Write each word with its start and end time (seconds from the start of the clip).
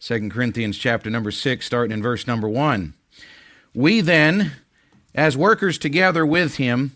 2 0.00 0.30
Corinthians 0.30 0.78
chapter 0.78 1.10
number 1.10 1.30
6, 1.30 1.64
starting 1.64 1.92
in 1.92 2.02
verse 2.02 2.26
number 2.26 2.48
1. 2.48 2.94
We 3.74 4.00
then, 4.00 4.52
as 5.14 5.36
workers 5.36 5.76
together 5.76 6.24
with 6.24 6.56
him, 6.56 6.92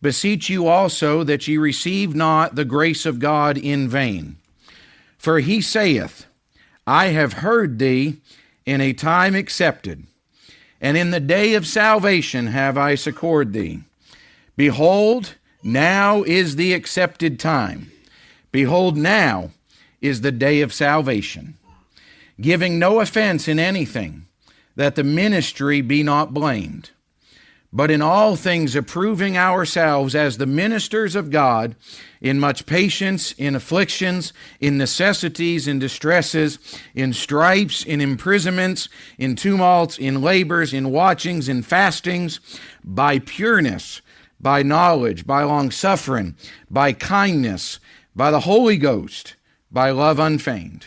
beseech 0.00 0.48
you 0.48 0.66
also 0.66 1.22
that 1.22 1.46
ye 1.46 1.58
receive 1.58 2.14
not 2.14 2.54
the 2.54 2.64
grace 2.64 3.04
of 3.04 3.18
God 3.18 3.58
in 3.58 3.90
vain. 3.90 4.36
For 5.18 5.40
he 5.40 5.60
saith, 5.60 6.24
I 6.86 7.08
have 7.08 7.34
heard 7.34 7.78
thee 7.78 8.16
in 8.64 8.80
a 8.80 8.94
time 8.94 9.34
accepted, 9.34 10.06
and 10.80 10.96
in 10.96 11.10
the 11.10 11.20
day 11.20 11.52
of 11.52 11.66
salvation 11.66 12.46
have 12.46 12.78
I 12.78 12.94
succored 12.94 13.52
thee. 13.52 13.80
Behold, 14.56 15.34
now 15.62 16.22
is 16.22 16.56
the 16.56 16.72
accepted 16.72 17.38
time. 17.38 17.92
Behold, 18.50 18.96
now 18.96 19.50
is 20.00 20.22
the 20.22 20.32
day 20.32 20.62
of 20.62 20.72
salvation 20.72 21.58
giving 22.40 22.78
no 22.78 23.00
offense 23.00 23.48
in 23.48 23.58
anything, 23.58 24.26
that 24.76 24.94
the 24.94 25.04
ministry 25.04 25.80
be 25.80 26.02
not 26.02 26.32
blamed, 26.32 26.90
but 27.72 27.90
in 27.90 28.02
all 28.02 28.34
things 28.34 28.74
approving 28.74 29.36
ourselves 29.36 30.14
as 30.14 30.38
the 30.38 30.46
ministers 30.46 31.14
of 31.14 31.30
God, 31.30 31.76
in 32.20 32.40
much 32.40 32.66
patience, 32.66 33.32
in 33.32 33.54
afflictions, 33.54 34.32
in 34.60 34.76
necessities, 34.76 35.68
in 35.68 35.78
distresses, 35.78 36.58
in 36.94 37.12
stripes, 37.12 37.84
in 37.84 38.00
imprisonments, 38.00 38.88
in 39.18 39.36
tumults, 39.36 39.98
in 39.98 40.20
labors, 40.20 40.72
in 40.72 40.90
watchings, 40.90 41.48
in 41.48 41.62
fastings, 41.62 42.40
by 42.82 43.18
pureness, 43.18 44.00
by 44.40 44.62
knowledge, 44.62 45.26
by 45.26 45.42
long 45.42 45.70
suffering, 45.70 46.34
by 46.70 46.92
kindness, 46.92 47.78
by 48.16 48.30
the 48.30 48.40
Holy 48.40 48.76
Ghost, 48.76 49.36
by 49.70 49.90
love 49.90 50.18
unfeigned 50.18 50.86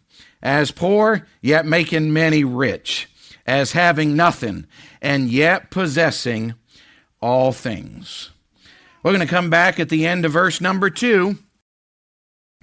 as 0.41 0.71
poor, 0.71 1.27
yet 1.41 1.65
making 1.65 2.13
many 2.13 2.43
rich, 2.43 3.09
as 3.45 3.73
having 3.73 4.15
nothing, 4.15 4.65
and 5.01 5.29
yet 5.29 5.71
possessing 5.71 6.53
all 7.21 7.51
things. 7.51 8.31
We're 9.03 9.11
going 9.11 9.27
to 9.27 9.33
come 9.33 9.49
back 9.49 9.79
at 9.79 9.89
the 9.89 10.05
end 10.05 10.25
of 10.25 10.31
verse 10.31 10.61
number 10.61 10.89
two. 10.89 11.37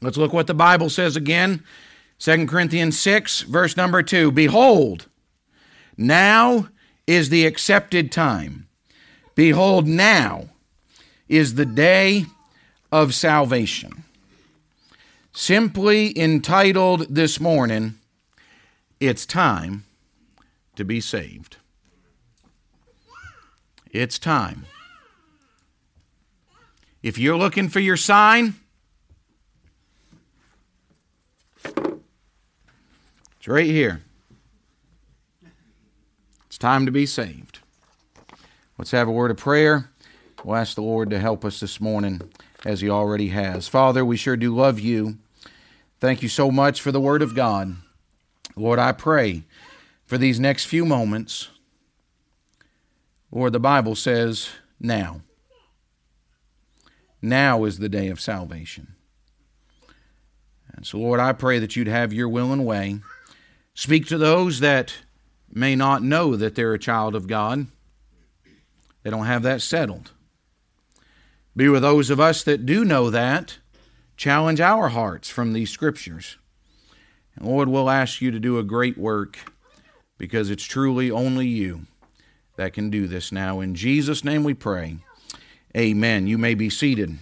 Let's 0.00 0.16
look 0.16 0.32
what 0.32 0.46
the 0.46 0.54
Bible 0.54 0.90
says 0.90 1.16
again. 1.16 1.64
2 2.20 2.46
Corinthians 2.46 2.98
6, 2.98 3.42
verse 3.42 3.76
number 3.76 4.02
2. 4.02 4.32
Behold, 4.32 5.08
now 5.96 6.68
is 7.06 7.28
the 7.28 7.46
accepted 7.46 8.10
time. 8.10 8.68
Behold, 9.34 9.86
now 9.86 10.48
is 11.28 11.54
the 11.54 11.66
day 11.66 12.26
of 12.90 13.14
salvation 13.14 14.04
simply 15.38 16.18
entitled 16.18 17.06
this 17.08 17.38
morning, 17.38 17.94
It's 18.98 19.24
Time 19.24 19.84
to 20.74 20.84
Be 20.84 21.00
Saved. 21.00 21.58
It's 23.92 24.18
time. 24.18 24.66
If 27.04 27.18
you're 27.18 27.38
looking 27.38 27.68
for 27.68 27.78
your 27.78 27.96
sign, 27.96 28.56
it's 31.64 33.46
right 33.46 33.64
here. 33.64 34.02
It's 36.46 36.58
time 36.58 36.84
to 36.84 36.90
be 36.90 37.06
saved. 37.06 37.60
Let's 38.76 38.90
have 38.90 39.06
a 39.06 39.12
word 39.12 39.30
of 39.30 39.36
prayer. 39.36 39.88
We'll 40.42 40.56
ask 40.56 40.74
the 40.74 40.82
Lord 40.82 41.10
to 41.10 41.20
help 41.20 41.44
us 41.44 41.60
this 41.60 41.80
morning 41.80 42.22
as 42.64 42.80
He 42.80 42.90
already 42.90 43.28
has. 43.28 43.68
Father, 43.68 44.04
we 44.04 44.16
sure 44.16 44.36
do 44.36 44.52
love 44.52 44.80
you. 44.80 45.16
Thank 46.00 46.22
you 46.22 46.28
so 46.28 46.50
much 46.50 46.80
for 46.80 46.92
the 46.92 47.00
Word 47.00 47.22
of 47.22 47.34
God. 47.34 47.76
Lord, 48.54 48.78
I 48.78 48.92
pray 48.92 49.42
for 50.06 50.16
these 50.16 50.38
next 50.38 50.66
few 50.66 50.84
moments. 50.84 51.48
Lord, 53.32 53.52
the 53.52 53.60
Bible 53.60 53.96
says, 53.96 54.48
now. 54.78 55.22
Now 57.20 57.64
is 57.64 57.78
the 57.78 57.88
day 57.88 58.08
of 58.08 58.20
salvation. 58.20 58.94
And 60.72 60.86
so, 60.86 60.98
Lord, 60.98 61.18
I 61.18 61.32
pray 61.32 61.58
that 61.58 61.74
you'd 61.74 61.88
have 61.88 62.12
your 62.12 62.28
will 62.28 62.52
and 62.52 62.64
way. 62.64 63.00
Speak 63.74 64.06
to 64.06 64.18
those 64.18 64.60
that 64.60 64.94
may 65.52 65.74
not 65.74 66.04
know 66.04 66.36
that 66.36 66.54
they're 66.54 66.74
a 66.74 66.78
child 66.78 67.16
of 67.16 67.26
God, 67.26 67.66
they 69.02 69.10
don't 69.10 69.26
have 69.26 69.42
that 69.42 69.62
settled. 69.62 70.12
Be 71.56 71.68
with 71.68 71.82
those 71.82 72.10
of 72.10 72.20
us 72.20 72.44
that 72.44 72.66
do 72.66 72.84
know 72.84 73.10
that 73.10 73.58
challenge 74.18 74.60
our 74.60 74.88
hearts 74.88 75.30
from 75.30 75.52
these 75.52 75.70
scriptures. 75.70 76.36
And 77.36 77.46
Lord, 77.46 77.68
we'll 77.68 77.88
ask 77.88 78.20
you 78.20 78.30
to 78.32 78.40
do 78.40 78.58
a 78.58 78.64
great 78.64 78.98
work 78.98 79.38
because 80.18 80.50
it's 80.50 80.64
truly 80.64 81.08
only 81.10 81.46
you 81.46 81.86
that 82.56 82.72
can 82.72 82.90
do 82.90 83.06
this 83.06 83.30
now. 83.30 83.60
In 83.60 83.76
Jesus' 83.76 84.24
name 84.24 84.42
we 84.42 84.54
pray. 84.54 84.98
Amen. 85.76 86.26
You 86.26 86.36
may 86.36 86.54
be 86.54 86.68
seated. 86.68 87.16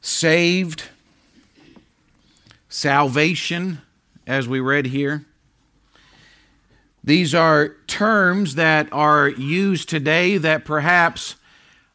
Saved, 0.00 0.84
salvation, 2.70 3.82
as 4.26 4.48
we 4.48 4.60
read 4.60 4.86
here. 4.86 5.26
These 7.04 7.34
are 7.34 7.76
terms 7.86 8.54
that 8.54 8.88
are 8.92 9.28
used 9.28 9.90
today 9.90 10.38
that 10.38 10.64
perhaps 10.64 11.36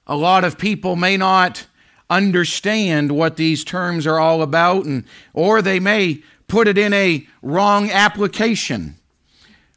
a 0.05 0.15
lot 0.15 0.43
of 0.43 0.57
people 0.57 0.95
may 0.95 1.17
not 1.17 1.65
understand 2.09 3.11
what 3.11 3.37
these 3.37 3.63
terms 3.63 4.05
are 4.05 4.19
all 4.19 4.41
about 4.41 4.85
and 4.85 5.05
or 5.33 5.61
they 5.61 5.79
may 5.79 6.21
put 6.47 6.67
it 6.67 6.77
in 6.77 6.93
a 6.93 7.25
wrong 7.41 7.89
application 7.89 8.95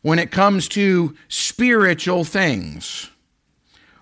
when 0.02 0.18
it 0.18 0.30
comes 0.30 0.68
to 0.68 1.16
spiritual 1.28 2.24
things. 2.24 3.10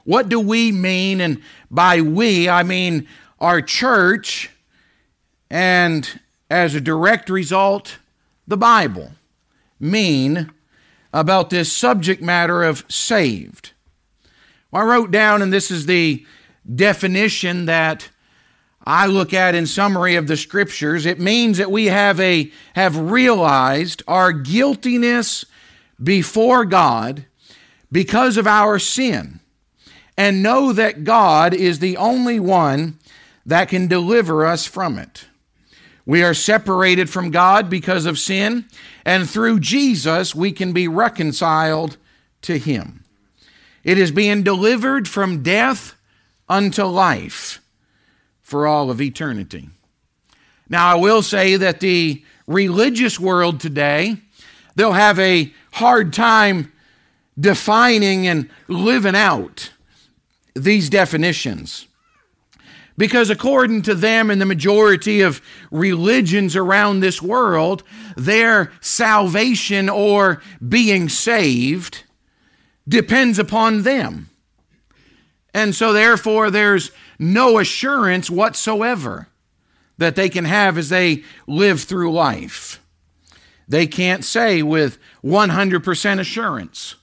What 0.05 0.29
do 0.29 0.41
we 0.41 0.73
mean 0.73 1.21
and 1.21 1.41
by 1.71 2.01
we 2.01 2.49
I 2.49 2.62
mean 2.62 3.06
our 3.39 3.62
church 3.62 4.51
and 5.51 6.21
as 6.51 6.75
a 6.75 6.81
direct 6.81 7.31
result 7.31 7.99
the 8.47 8.56
Bible 8.56 9.12
mean 9.79 10.51
about 11.12 11.51
this 11.51 11.73
subject 11.73 12.21
matter 12.21 12.62
of 12.65 12.85
saved. 12.89 13.74
I 14.75 14.83
wrote 14.83 15.12
down, 15.12 15.41
and 15.41 15.53
this 15.53 15.71
is 15.71 15.87
the 15.87 16.27
definition 16.75 17.67
that 17.67 18.09
I 18.85 19.07
look 19.07 19.33
at 19.33 19.55
in 19.55 19.67
summary 19.67 20.17
of 20.17 20.27
the 20.27 20.37
scriptures. 20.37 21.07
It 21.07 21.21
means 21.21 21.59
that 21.59 21.71
we 21.71 21.87
have 21.87 22.19
a 22.21 22.51
have 22.75 22.97
realized 22.97 24.03
our 24.09 24.33
guiltiness 24.33 25.45
before 26.03 26.65
God 26.65 27.25
because 27.93 28.37
of 28.37 28.47
our 28.47 28.79
sin 28.81 29.39
and 30.19 30.43
know 30.43 30.73
that 30.73 31.05
God 31.05 31.55
is 31.55 31.79
the 31.79 31.97
only 31.97 32.41
one 32.41 32.99
that 33.47 33.69
can 33.69 33.87
deliver 33.87 34.45
us 34.45 34.67
from 34.67 34.99
it. 34.99 35.27
We 36.05 36.23
are 36.23 36.35
separated 36.35 37.09
from 37.09 37.31
God 37.31 37.71
because 37.71 38.05
of 38.05 38.19
sin, 38.19 38.67
and 39.05 39.31
through 39.31 39.61
Jesus 39.61 40.35
we 40.35 40.53
can 40.53 40.73
be 40.73 40.88
reconciled 40.88 41.97
to 42.43 42.59
Him. 42.59 43.04
It 43.85 43.99
is 43.99 44.11
being 44.11 44.43
delivered 44.43 45.07
from 45.07 45.43
death 45.43 45.95
unto 46.49 46.85
life 46.85 47.61
for 48.43 48.67
all 48.67 48.91
of 48.91 49.01
eternity. 49.01 49.69
Now, 50.69 50.89
I 50.89 50.95
will 50.95 51.23
say 51.23 51.57
that 51.57 51.81
the 51.81 52.25
religious 52.47 53.21
world 53.21 53.61
today, 53.61 54.17
they'll 54.75 54.93
have 54.93 55.19
a 55.19 55.53
hard 55.73 56.13
time 56.13 56.73
defining 57.39 58.27
and 58.27 58.49
living 58.69 59.15
out 59.15 59.71
these 60.55 60.89
definitions. 60.89 61.87
Because 62.97 63.29
according 63.29 63.83
to 63.83 63.95
them 63.95 64.31
and 64.31 64.41
the 64.41 64.47
majority 64.47 65.21
of 65.21 65.43
religions 65.73 66.55
around 66.55 67.01
this 67.01 67.21
world, 67.21 67.83
their 68.17 68.73
salvation 68.81 69.89
or 69.89 70.41
being 70.67 71.09
saved 71.09 72.05
depends 72.89 73.39
upon 73.39 73.83
them. 73.83 74.31
And 75.53 75.75
so, 75.75 75.93
therefore, 75.93 76.51
there's 76.51 76.91
no 77.19 77.59
assurance 77.59 78.29
whatsoever 78.29 79.29
that 79.99 80.17
they 80.17 80.29
can 80.29 80.45
have 80.45 80.77
as 80.77 80.89
they 80.89 81.23
live 81.47 81.83
through 81.83 82.13
life. 82.13 82.81
They 83.69 83.87
can't 83.87 84.25
say 84.25 84.63
with 84.63 84.99
100% 85.23 86.19
assurance 86.19 86.97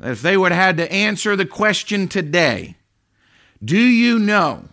that 0.00 0.12
if 0.12 0.22
they 0.22 0.36
would 0.36 0.52
have 0.52 0.60
had 0.60 0.76
to 0.78 0.92
answer 0.92 1.36
the 1.36 1.46
question 1.46 2.08
today, 2.08 2.76
do 3.62 3.78
you 3.78 4.18
know 4.18 4.64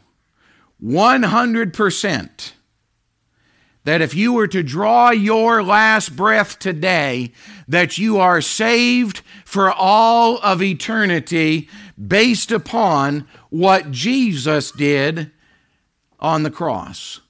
100% 0.84 2.52
that 3.84 4.02
if 4.02 4.14
you 4.14 4.34
were 4.34 4.48
to 4.48 4.64
draw 4.64 5.10
your 5.10 5.64
last 5.64 6.16
breath 6.16 6.60
today, 6.60 7.32
that 7.72 7.98
you 7.98 8.20
are 8.20 8.42
saved 8.42 9.22
for 9.46 9.72
all 9.72 10.38
of 10.40 10.62
eternity 10.62 11.70
based 11.98 12.52
upon 12.52 13.28
what 13.50 13.92
Jesus 13.92 14.72
did 14.72 15.32
on 16.20 16.44
the 16.44 16.52
cross? 16.52 17.22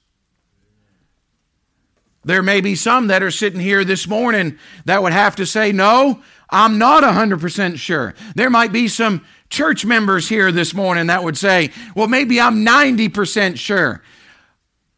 There 2.24 2.42
may 2.42 2.60
be 2.60 2.74
some 2.74 3.08
that 3.08 3.22
are 3.22 3.30
sitting 3.32 3.60
here 3.60 3.84
this 3.84 4.06
morning 4.06 4.58
that 4.84 5.02
would 5.02 5.12
have 5.12 5.36
to 5.36 5.46
say, 5.46 5.72
No, 5.72 6.22
I'm 6.50 6.78
not 6.78 7.02
100% 7.02 7.78
sure. 7.78 8.14
There 8.36 8.50
might 8.50 8.72
be 8.72 8.86
some 8.86 9.24
church 9.48 9.84
members 9.84 10.28
here 10.28 10.52
this 10.52 10.72
morning 10.72 11.08
that 11.08 11.24
would 11.24 11.36
say, 11.36 11.70
Well, 11.96 12.08
maybe 12.08 12.40
I'm 12.40 12.64
90% 12.64 13.58
sure. 13.58 14.02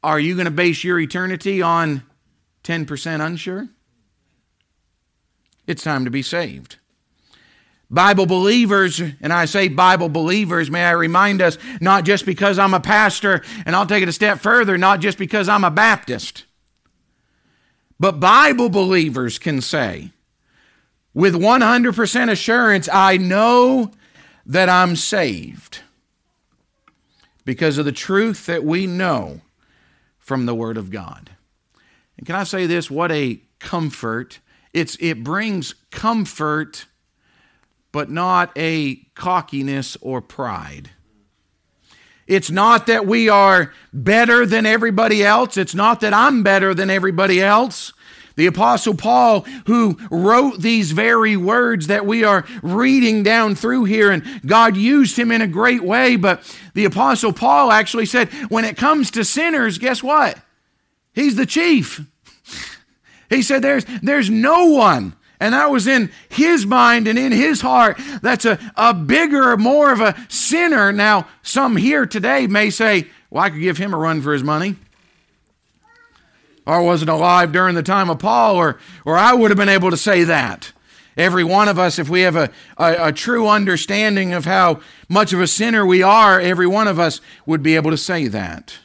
Are 0.03 0.21
you 0.21 0.35
going 0.35 0.45
to 0.45 0.51
base 0.51 0.85
your 0.85 1.01
eternity 1.01 1.63
on 1.63 2.03
10% 2.63 3.25
unsure? 3.25 3.69
It's 5.67 5.83
time 5.83 6.05
to 6.05 6.11
be 6.11 6.23
saved. 6.23 6.77
Bible 7.91 8.27
believers, 8.27 9.01
and 9.01 9.33
I 9.33 9.45
say 9.45 9.69
Bible 9.69 10.09
believers, 10.09 10.71
may 10.71 10.85
I 10.85 10.93
remind 10.93 11.41
us, 11.41 11.59
not 11.81 12.05
just 12.05 12.27
because 12.27 12.59
I'm 12.59 12.75
a 12.75 12.81
pastor, 12.81 13.43
and 13.65 13.77
I'll 13.77 13.87
take 13.87 14.03
it 14.03 14.09
a 14.09 14.13
step 14.13 14.41
further, 14.41 14.77
not 14.77 15.01
just 15.01 15.19
because 15.19 15.49
I'm 15.49 15.65
a 15.65 15.71
Baptist. 15.71 16.45
But 18.01 18.21
Bible 18.21 18.69
believers 18.69 19.39
can 19.39 19.61
say, 19.61 20.11
with 21.13 21.35
100% 21.35 22.31
assurance, 22.31 22.89
I 22.93 23.17
know 23.17 23.93
that 24.45 24.69
I'm 24.69 24.97
saved 24.97 25.81
because 27.45 27.79
of 27.79 27.85
the 27.85 27.93
truth 27.93 28.47
that 28.47 28.65
we 28.65 28.87
know 28.87 29.41
from 30.19 30.47
the 30.47 30.55
Word 30.55 30.77
of 30.77 30.91
God. 30.91 31.31
And 32.17 32.27
can 32.27 32.35
I 32.35 32.45
say 32.45 32.67
this? 32.67 32.91
What 32.91 33.13
a 33.13 33.41
comfort. 33.59 34.41
It's, 34.75 34.97
it 35.01 35.25
brings 35.25 35.75
comfort, 35.91 36.87
but 37.93 38.11
not 38.11 38.51
a 38.57 38.97
cockiness 39.15 39.97
or 40.01 40.21
pride. 40.21 40.91
It's 42.27 42.51
not 42.51 42.89
that 42.89 43.07
we 43.07 43.29
are 43.29 43.73
better 43.93 44.45
than 44.45 44.67
everybody 44.67 45.23
else. 45.23 45.57
It's 45.57 45.75
not 45.75 46.01
that 46.01 46.13
I'm 46.13 46.43
better 46.43 46.75
than 46.75 46.91
everybody 46.91 47.41
else. 47.41 47.93
The 48.37 48.47
Apostle 48.47 48.95
Paul, 48.95 49.43
who 49.67 49.97
wrote 50.11 50.61
these 50.61 50.91
very 50.91 51.37
words 51.37 51.87
that 51.87 52.05
we 52.05 52.25
are 52.25 52.45
reading 52.63 53.23
down 53.23 53.55
through 53.55 53.85
here, 53.85 54.11
and 54.11 54.25
God 54.45 54.77
used 54.77 55.17
him 55.17 55.31
in 55.31 55.41
a 55.41 55.47
great 55.47 55.85
way. 55.85 56.17
But 56.17 56.43
the 56.75 56.87
Apostle 56.87 57.33
Paul 57.33 57.71
actually 57.71 58.07
said, 58.07 58.29
when 58.51 58.65
it 58.65 58.77
comes 58.77 59.13
to 59.13 59.25
sinners, 59.25 59.79
guess 59.79 60.03
what? 60.03 60.37
He's 61.13 61.37
the 61.37 61.47
chief. 61.47 62.01
He 63.31 63.43
said, 63.43 63.63
there's, 63.63 63.85
there's 64.03 64.31
no 64.31 64.67
one 64.67 65.15
and 65.41 65.53
that 65.53 65.71
was 65.71 65.87
in 65.87 66.11
his 66.29 66.65
mind 66.65 67.09
and 67.09 67.19
in 67.19 67.33
his 67.33 67.61
heart. 67.61 68.01
That's 68.23 68.45
a, 68.45 68.59
a 68.77 68.95
bigger, 68.95 69.57
more 69.57 69.93
of 69.93 70.01
a 70.01 70.15
sinner. 70.29 70.93
Now, 70.93 71.29
some 71.43 71.77
here 71.77 72.07
today 72.07 72.47
may 72.47 72.71
say, 72.71 73.09
well, 73.29 73.45
I 73.45 73.51
could 73.51 73.61
give 73.61 73.77
him 73.77 73.93
a 73.93 73.99
run 73.99 74.23
for 74.23 74.33
his 74.33 74.43
money. 74.43 74.77
Or 76.67 76.83
wasn't 76.83 77.11
alive 77.11 77.53
during 77.53 77.75
the 77.75 77.83
time 77.83 78.09
of 78.09 78.21
Paul, 78.21 78.57
or, 78.57 78.79
or 79.05 79.19
I 79.19 79.35
would 79.35 79.51
have 79.51 79.59
been 79.59 79.69
able 79.69 79.91
to 79.91 79.99
say 79.99 80.25
that. 80.25 80.73
Every 81.17 81.45
one 81.45 81.69
of 81.69 81.79
us, 81.79 81.99
if 81.99 82.09
we 82.09 82.23
have 82.23 82.37
a, 82.37 82.51
a, 82.79 83.09
a 83.09 83.13
true 83.13 83.47
understanding 83.47 84.33
of 84.33 84.47
how 84.47 84.81
much 85.09 85.35
of 85.35 85.41
a 85.41 85.47
sinner 85.47 85.85
we 85.85 86.03
are, 86.03 86.41
every 86.41 86.67
one 86.67 86.89
of 86.89 86.99
us 86.99 87.21
would 87.45 87.63
be 87.63 87.77
able 87.77 87.91
to 87.91 87.99
say 87.99 88.29
that. 88.29 88.79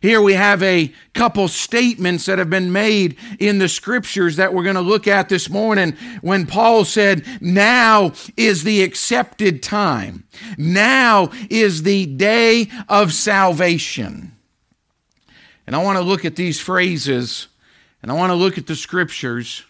Here 0.00 0.22
we 0.22 0.34
have 0.34 0.62
a 0.62 0.92
couple 1.12 1.48
statements 1.48 2.26
that 2.26 2.38
have 2.38 2.50
been 2.50 2.70
made 2.70 3.16
in 3.40 3.58
the 3.58 3.68
scriptures 3.68 4.36
that 4.36 4.54
we're 4.54 4.62
going 4.62 4.76
to 4.76 4.80
look 4.80 5.08
at 5.08 5.28
this 5.28 5.50
morning 5.50 5.96
when 6.20 6.46
Paul 6.46 6.84
said, 6.84 7.26
Now 7.40 8.12
is 8.36 8.62
the 8.62 8.82
accepted 8.82 9.62
time. 9.62 10.24
Now 10.56 11.30
is 11.50 11.82
the 11.82 12.06
day 12.06 12.68
of 12.88 13.12
salvation. 13.12 14.36
And 15.66 15.74
I 15.74 15.82
want 15.82 15.98
to 15.98 16.04
look 16.04 16.24
at 16.24 16.36
these 16.36 16.60
phrases 16.60 17.48
and 18.00 18.10
I 18.12 18.14
want 18.14 18.30
to 18.30 18.36
look 18.36 18.56
at 18.56 18.68
the 18.68 18.76
scriptures. 18.76 19.64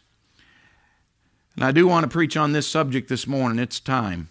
And 1.57 1.65
I 1.65 1.73
do 1.73 1.89
want 1.89 2.05
to 2.05 2.09
preach 2.09 2.37
on 2.37 2.53
this 2.53 2.69
subject 2.69 3.09
this 3.09 3.27
morning. 3.27 3.59
It's 3.59 3.81
time. 3.81 4.29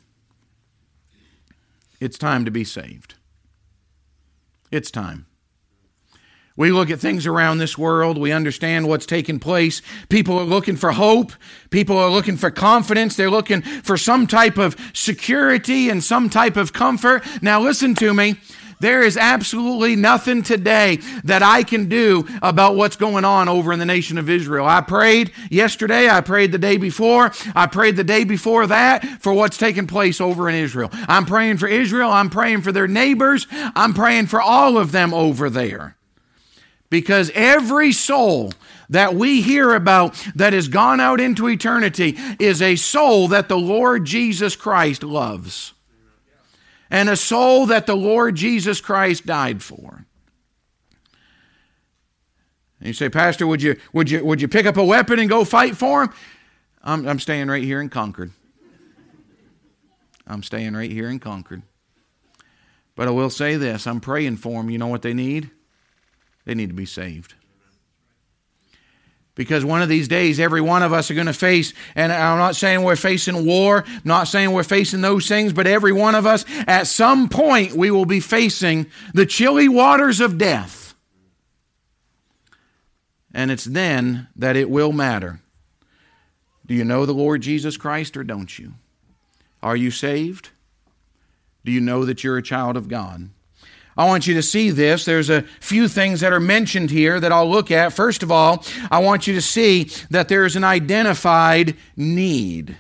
It's 1.99 2.19
time 2.19 2.45
to 2.45 2.51
be 2.51 2.63
saved. 2.63 3.15
It's 4.71 4.91
time. 4.91 5.25
We 6.57 6.71
look 6.71 6.89
at 6.89 6.99
things 6.99 7.27
around 7.27 7.59
this 7.59 7.77
world. 7.77 8.17
We 8.17 8.31
understand 8.31 8.87
what's 8.87 9.05
taking 9.05 9.39
place. 9.39 9.81
People 10.09 10.39
are 10.39 10.43
looking 10.43 10.75
for 10.75 10.91
hope. 10.91 11.31
People 11.69 11.97
are 11.97 12.09
looking 12.09 12.35
for 12.35 12.49
confidence. 12.51 13.15
They're 13.15 13.29
looking 13.29 13.61
for 13.61 13.95
some 13.95 14.25
type 14.25 14.57
of 14.57 14.75
security 14.91 15.89
and 15.89 16.03
some 16.03 16.29
type 16.29 16.57
of 16.57 16.73
comfort. 16.73 17.23
Now, 17.43 17.61
listen 17.61 17.93
to 17.95 18.13
me. 18.13 18.35
There 18.79 19.01
is 19.01 19.17
absolutely 19.17 19.95
nothing 19.95 20.43
today 20.43 20.97
that 21.23 21.41
I 21.41 21.63
can 21.63 21.89
do 21.89 22.27
about 22.41 22.75
what's 22.75 22.95
going 22.95 23.25
on 23.25 23.49
over 23.49 23.73
in 23.73 23.79
the 23.79 23.85
nation 23.85 24.17
of 24.17 24.29
Israel. 24.29 24.67
I 24.67 24.81
prayed 24.81 25.31
yesterday. 25.49 26.09
I 26.09 26.21
prayed 26.21 26.51
the 26.51 26.59
day 26.59 26.77
before. 26.77 27.31
I 27.55 27.65
prayed 27.67 27.95
the 27.95 28.03
day 28.03 28.23
before 28.23 28.67
that 28.67 29.03
for 29.21 29.33
what's 29.33 29.57
taking 29.57 29.87
place 29.87 30.21
over 30.21 30.47
in 30.47 30.55
Israel. 30.55 30.89
I'm 31.07 31.25
praying 31.25 31.57
for 31.57 31.67
Israel. 31.67 32.11
I'm 32.11 32.29
praying 32.29 32.61
for 32.61 32.71
their 32.71 32.87
neighbors. 32.87 33.47
I'm 33.51 33.93
praying 33.93 34.27
for 34.27 34.41
all 34.41 34.77
of 34.77 34.91
them 34.91 35.13
over 35.13 35.49
there. 35.49 35.97
Because 36.89 37.31
every 37.33 37.91
soul 37.91 38.53
that 38.89 39.15
we 39.15 39.41
hear 39.41 39.73
about 39.73 40.15
that 40.35 40.53
has 40.53 40.67
gone 40.67 40.99
out 40.99 41.19
into 41.19 41.49
eternity 41.49 42.17
is 42.39 42.61
a 42.61 42.75
soul 42.77 43.27
that 43.29 43.49
the 43.49 43.57
Lord 43.57 44.05
Jesus 44.05 44.55
Christ 44.55 45.03
loves. 45.03 45.73
And 46.89 47.09
a 47.09 47.17
soul 47.17 47.65
that 47.65 47.85
the 47.85 47.95
Lord 47.95 48.35
Jesus 48.35 48.79
Christ 48.79 49.25
died 49.25 49.61
for. 49.61 50.05
And 52.79 52.87
you 52.87 52.93
say, 52.93 53.09
Pastor, 53.09 53.45
would 53.45 53.61
you, 53.61 53.75
would, 53.91 54.09
you, 54.09 54.23
would 54.23 54.41
you 54.41 54.47
pick 54.47 54.65
up 54.65 54.77
a 54.77 54.83
weapon 54.83 55.19
and 55.19 55.27
go 55.27 55.43
fight 55.43 55.75
for 55.75 56.03
him? 56.03 56.13
I'm, 56.83 57.07
I'm 57.07 57.19
staying 57.19 57.49
right 57.49 57.63
here 57.63 57.81
in 57.81 57.89
Concord. 57.89 58.31
I'm 60.25 60.43
staying 60.43 60.73
right 60.73 60.91
here 60.91 61.09
in 61.09 61.19
Concord. 61.19 61.63
But 62.95 63.07
I 63.07 63.11
will 63.11 63.29
say 63.29 63.57
this 63.57 63.85
I'm 63.85 63.99
praying 63.99 64.37
for 64.37 64.61
them. 64.61 64.69
You 64.69 64.77
know 64.77 64.87
what 64.87 65.01
they 65.01 65.13
need? 65.13 65.51
They 66.47 66.55
need 66.55 66.69
to 66.69 66.73
be 66.73 66.85
saved. 66.85 67.33
Because 69.35 69.65
one 69.65 69.81
of 69.81 69.89
these 69.89 70.07
days, 70.07 70.39
every 70.39 70.61
one 70.61 70.81
of 70.81 70.93
us 70.93 71.11
are 71.11 71.13
going 71.13 71.27
to 71.27 71.33
face, 71.33 71.73
and 71.93 72.09
I'm 72.09 72.37
not 72.37 72.55
saying 72.55 72.83
we're 72.83 72.95
facing 72.95 73.45
war, 73.45 73.83
not 74.05 74.29
saying 74.29 74.53
we're 74.53 74.63
facing 74.63 75.01
those 75.01 75.27
things, 75.27 75.51
but 75.51 75.67
every 75.67 75.91
one 75.91 76.15
of 76.15 76.25
us, 76.25 76.45
at 76.65 76.87
some 76.87 77.27
point, 77.27 77.73
we 77.73 77.91
will 77.91 78.05
be 78.05 78.21
facing 78.21 78.87
the 79.13 79.25
chilly 79.25 79.67
waters 79.67 80.21
of 80.21 80.37
death. 80.37 80.95
And 83.33 83.51
it's 83.51 83.65
then 83.65 84.29
that 84.37 84.55
it 84.55 84.69
will 84.69 84.93
matter. 84.93 85.41
Do 86.65 86.73
you 86.73 86.85
know 86.85 87.05
the 87.05 87.13
Lord 87.13 87.41
Jesus 87.41 87.75
Christ 87.75 88.15
or 88.15 88.23
don't 88.23 88.57
you? 88.57 88.75
Are 89.61 89.75
you 89.75 89.91
saved? 89.91 90.51
Do 91.65 91.73
you 91.73 91.81
know 91.81 92.05
that 92.05 92.23
you're 92.23 92.37
a 92.37 92.41
child 92.41 92.77
of 92.77 92.87
God? 92.87 93.31
I 93.97 94.05
want 94.05 94.27
you 94.27 94.35
to 94.35 94.43
see 94.43 94.69
this. 94.69 95.05
There's 95.05 95.29
a 95.29 95.41
few 95.59 95.87
things 95.87 96.19
that 96.21 96.33
are 96.33 96.39
mentioned 96.39 96.91
here 96.91 97.19
that 97.19 97.31
I'll 97.31 97.49
look 97.49 97.71
at. 97.71 97.93
First 97.93 98.23
of 98.23 98.31
all, 98.31 98.63
I 98.91 98.99
want 98.99 99.27
you 99.27 99.33
to 99.33 99.41
see 99.41 99.85
that 100.09 100.27
there's 100.27 100.55
an 100.55 100.63
identified 100.63 101.75
need 101.95 102.77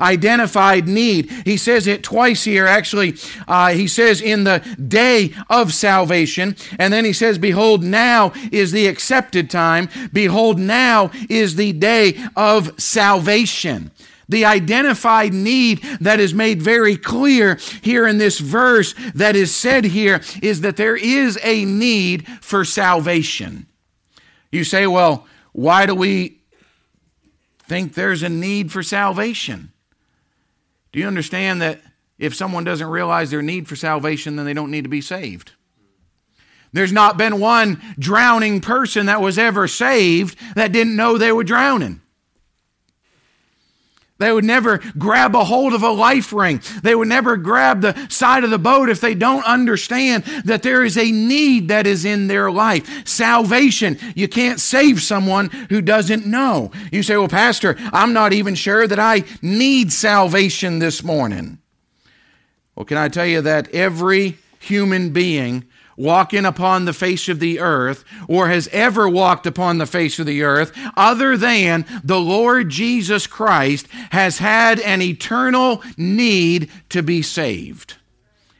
identified 0.00 0.88
need. 0.88 1.30
He 1.44 1.56
says 1.56 1.86
it 1.86 2.02
twice 2.02 2.44
here, 2.44 2.66
actually. 2.66 3.16
Uh, 3.46 3.72
he 3.72 3.86
says, 3.86 4.20
in 4.20 4.44
the 4.44 4.58
day 4.88 5.34
of 5.48 5.74
salvation. 5.74 6.56
And 6.78 6.92
then 6.92 7.04
he 7.04 7.12
says, 7.12 7.38
Behold, 7.38 7.84
now 7.84 8.32
is 8.50 8.72
the 8.72 8.86
accepted 8.86 9.50
time. 9.50 9.88
Behold, 10.12 10.58
now 10.58 11.10
is 11.28 11.56
the 11.56 11.72
day 11.72 12.18
of 12.34 12.80
salvation. 12.80 13.90
The 14.30 14.44
identified 14.44 15.34
need 15.34 15.82
that 16.00 16.20
is 16.20 16.32
made 16.32 16.62
very 16.62 16.96
clear 16.96 17.58
here 17.82 18.06
in 18.06 18.18
this 18.18 18.38
verse 18.38 18.94
that 19.16 19.34
is 19.34 19.52
said 19.52 19.84
here 19.84 20.20
is 20.40 20.60
that 20.60 20.76
there 20.76 20.96
is 20.96 21.36
a 21.42 21.64
need 21.64 22.28
for 22.40 22.64
salvation. 22.64 23.66
You 24.52 24.62
say, 24.62 24.86
well, 24.86 25.26
why 25.52 25.84
do 25.86 25.96
we 25.96 26.38
think 27.64 27.94
there's 27.94 28.22
a 28.22 28.28
need 28.28 28.70
for 28.70 28.84
salvation? 28.84 29.72
Do 30.92 31.00
you 31.00 31.08
understand 31.08 31.60
that 31.62 31.80
if 32.16 32.36
someone 32.36 32.62
doesn't 32.62 32.86
realize 32.86 33.32
their 33.32 33.42
need 33.42 33.66
for 33.66 33.74
salvation, 33.74 34.36
then 34.36 34.46
they 34.46 34.54
don't 34.54 34.70
need 34.70 34.84
to 34.84 34.88
be 34.88 35.00
saved? 35.00 35.52
There's 36.72 36.92
not 36.92 37.16
been 37.16 37.40
one 37.40 37.82
drowning 37.98 38.60
person 38.60 39.06
that 39.06 39.20
was 39.20 39.38
ever 39.38 39.66
saved 39.66 40.38
that 40.54 40.70
didn't 40.70 40.94
know 40.94 41.18
they 41.18 41.32
were 41.32 41.42
drowning. 41.42 42.00
They 44.20 44.30
would 44.30 44.44
never 44.44 44.78
grab 44.98 45.34
a 45.34 45.42
hold 45.44 45.72
of 45.72 45.82
a 45.82 45.88
life 45.88 46.30
ring. 46.34 46.60
They 46.82 46.94
would 46.94 47.08
never 47.08 47.38
grab 47.38 47.80
the 47.80 48.06
side 48.10 48.44
of 48.44 48.50
the 48.50 48.58
boat 48.58 48.90
if 48.90 49.00
they 49.00 49.14
don't 49.14 49.44
understand 49.46 50.24
that 50.44 50.62
there 50.62 50.84
is 50.84 50.98
a 50.98 51.10
need 51.10 51.68
that 51.68 51.86
is 51.86 52.04
in 52.04 52.26
their 52.26 52.50
life. 52.50 53.08
Salvation. 53.08 53.98
You 54.14 54.28
can't 54.28 54.60
save 54.60 55.00
someone 55.00 55.48
who 55.70 55.80
doesn't 55.80 56.26
know. 56.26 56.70
You 56.92 57.02
say, 57.02 57.16
well, 57.16 57.28
Pastor, 57.28 57.76
I'm 57.94 58.12
not 58.12 58.34
even 58.34 58.54
sure 58.54 58.86
that 58.86 58.98
I 58.98 59.24
need 59.40 59.90
salvation 59.90 60.80
this 60.80 61.02
morning. 61.02 61.56
Well, 62.76 62.84
can 62.84 62.98
I 62.98 63.08
tell 63.08 63.26
you 63.26 63.40
that 63.40 63.74
every 63.74 64.36
human 64.58 65.14
being 65.14 65.64
walking 66.00 66.46
upon 66.46 66.84
the 66.86 66.92
face 66.92 67.28
of 67.28 67.40
the 67.40 67.60
earth 67.60 68.04
or 68.26 68.48
has 68.48 68.68
ever 68.68 69.08
walked 69.08 69.46
upon 69.46 69.78
the 69.78 69.86
face 69.86 70.18
of 70.18 70.26
the 70.26 70.42
earth 70.42 70.72
other 70.96 71.36
than 71.36 71.84
the 72.02 72.20
Lord 72.20 72.70
Jesus 72.70 73.26
Christ 73.26 73.86
has 74.10 74.38
had 74.38 74.80
an 74.80 75.02
eternal 75.02 75.82
need 75.96 76.70
to 76.88 77.02
be 77.02 77.20
saved. 77.20 77.96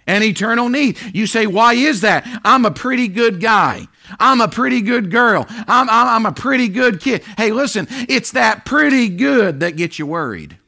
An 0.06 0.22
eternal 0.22 0.68
need. 0.68 0.98
You 1.14 1.26
say, 1.26 1.46
why 1.46 1.74
is 1.74 2.02
that? 2.02 2.26
I'm 2.44 2.64
a 2.64 2.70
pretty 2.70 3.08
good 3.08 3.40
guy. 3.40 3.86
I'm 4.18 4.40
a 4.40 4.48
pretty 4.48 4.82
good 4.82 5.10
girl. 5.10 5.46
I'm, 5.48 5.88
I'm, 5.88 6.08
I'm 6.08 6.26
a 6.26 6.32
pretty 6.32 6.68
good 6.68 7.00
kid. 7.00 7.22
Hey, 7.36 7.52
listen, 7.52 7.86
it's 7.90 8.32
that 8.32 8.64
pretty 8.64 9.08
good 9.08 9.60
that 9.60 9.76
gets 9.76 9.98
you 9.98 10.06
worried. 10.06 10.58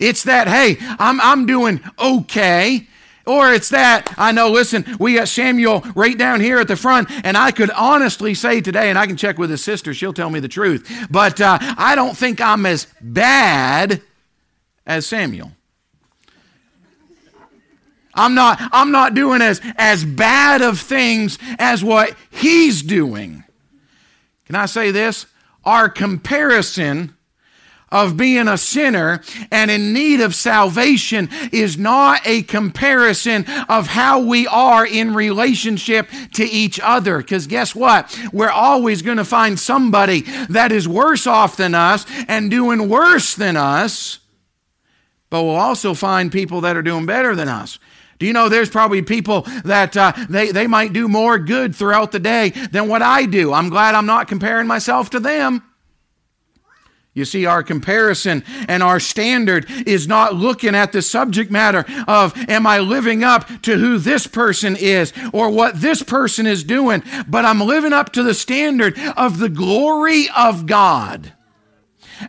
It's 0.00 0.22
that, 0.24 0.46
hey, 0.46 0.76
I'm, 0.80 1.20
I'm 1.20 1.46
doing 1.46 1.80
okay. 1.98 2.86
Or 3.30 3.52
it's 3.52 3.68
that, 3.68 4.12
I 4.18 4.32
know, 4.32 4.50
listen, 4.50 4.84
we 4.98 5.14
got 5.14 5.28
Samuel 5.28 5.84
right 5.94 6.18
down 6.18 6.40
here 6.40 6.58
at 6.58 6.66
the 6.66 6.74
front, 6.74 7.08
and 7.24 7.36
I 7.36 7.52
could 7.52 7.70
honestly 7.70 8.34
say 8.34 8.60
today, 8.60 8.90
and 8.90 8.98
I 8.98 9.06
can 9.06 9.16
check 9.16 9.38
with 9.38 9.50
his 9.50 9.62
sister, 9.62 9.94
she'll 9.94 10.12
tell 10.12 10.30
me 10.30 10.40
the 10.40 10.48
truth, 10.48 11.06
but 11.08 11.40
uh, 11.40 11.56
I 11.60 11.94
don't 11.94 12.16
think 12.16 12.40
I'm 12.40 12.66
as 12.66 12.88
bad 13.00 14.02
as 14.84 15.06
Samuel. 15.06 15.52
I'm 18.14 18.34
not, 18.34 18.58
I'm 18.72 18.90
not 18.90 19.14
doing 19.14 19.42
as, 19.42 19.60
as 19.76 20.04
bad 20.04 20.60
of 20.60 20.80
things 20.80 21.38
as 21.60 21.84
what 21.84 22.16
he's 22.30 22.82
doing. 22.82 23.44
Can 24.46 24.56
I 24.56 24.66
say 24.66 24.90
this? 24.90 25.26
Our 25.64 25.88
comparison 25.88 27.14
of 27.92 28.16
being 28.16 28.48
a 28.48 28.56
sinner 28.56 29.22
and 29.50 29.70
in 29.70 29.92
need 29.92 30.20
of 30.20 30.34
salvation 30.34 31.28
is 31.52 31.76
not 31.76 32.20
a 32.24 32.42
comparison 32.42 33.44
of 33.68 33.88
how 33.88 34.20
we 34.20 34.46
are 34.46 34.86
in 34.86 35.14
relationship 35.14 36.08
to 36.34 36.44
each 36.44 36.78
other. 36.80 37.18
Because 37.18 37.46
guess 37.46 37.74
what? 37.74 38.16
We're 38.32 38.50
always 38.50 39.02
going 39.02 39.16
to 39.16 39.24
find 39.24 39.58
somebody 39.58 40.22
that 40.48 40.72
is 40.72 40.86
worse 40.86 41.26
off 41.26 41.56
than 41.56 41.74
us 41.74 42.06
and 42.28 42.50
doing 42.50 42.88
worse 42.88 43.34
than 43.34 43.56
us, 43.56 44.20
but 45.28 45.42
we'll 45.42 45.56
also 45.56 45.94
find 45.94 46.30
people 46.30 46.62
that 46.62 46.76
are 46.76 46.82
doing 46.82 47.06
better 47.06 47.34
than 47.34 47.48
us. 47.48 47.78
Do 48.18 48.26
you 48.26 48.34
know 48.34 48.50
there's 48.50 48.68
probably 48.68 49.00
people 49.00 49.46
that 49.64 49.96
uh, 49.96 50.12
they, 50.28 50.52
they 50.52 50.66
might 50.66 50.92
do 50.92 51.08
more 51.08 51.38
good 51.38 51.74
throughout 51.74 52.12
the 52.12 52.18
day 52.18 52.50
than 52.50 52.86
what 52.86 53.00
I 53.00 53.24
do? 53.24 53.54
I'm 53.54 53.70
glad 53.70 53.94
I'm 53.94 54.04
not 54.04 54.28
comparing 54.28 54.66
myself 54.66 55.10
to 55.10 55.20
them. 55.20 55.62
You 57.20 57.26
see, 57.26 57.44
our 57.44 57.62
comparison 57.62 58.42
and 58.66 58.82
our 58.82 58.98
standard 58.98 59.66
is 59.86 60.08
not 60.08 60.34
looking 60.34 60.74
at 60.74 60.92
the 60.92 61.02
subject 61.02 61.50
matter 61.50 61.84
of, 62.08 62.32
am 62.48 62.66
I 62.66 62.78
living 62.78 63.22
up 63.22 63.46
to 63.64 63.76
who 63.76 63.98
this 63.98 64.26
person 64.26 64.74
is 64.74 65.12
or 65.34 65.50
what 65.50 65.82
this 65.82 66.02
person 66.02 66.46
is 66.46 66.64
doing, 66.64 67.02
but 67.28 67.44
I'm 67.44 67.60
living 67.60 67.92
up 67.92 68.14
to 68.14 68.22
the 68.22 68.32
standard 68.32 68.98
of 69.18 69.38
the 69.38 69.50
glory 69.50 70.28
of 70.34 70.64
God. 70.64 71.34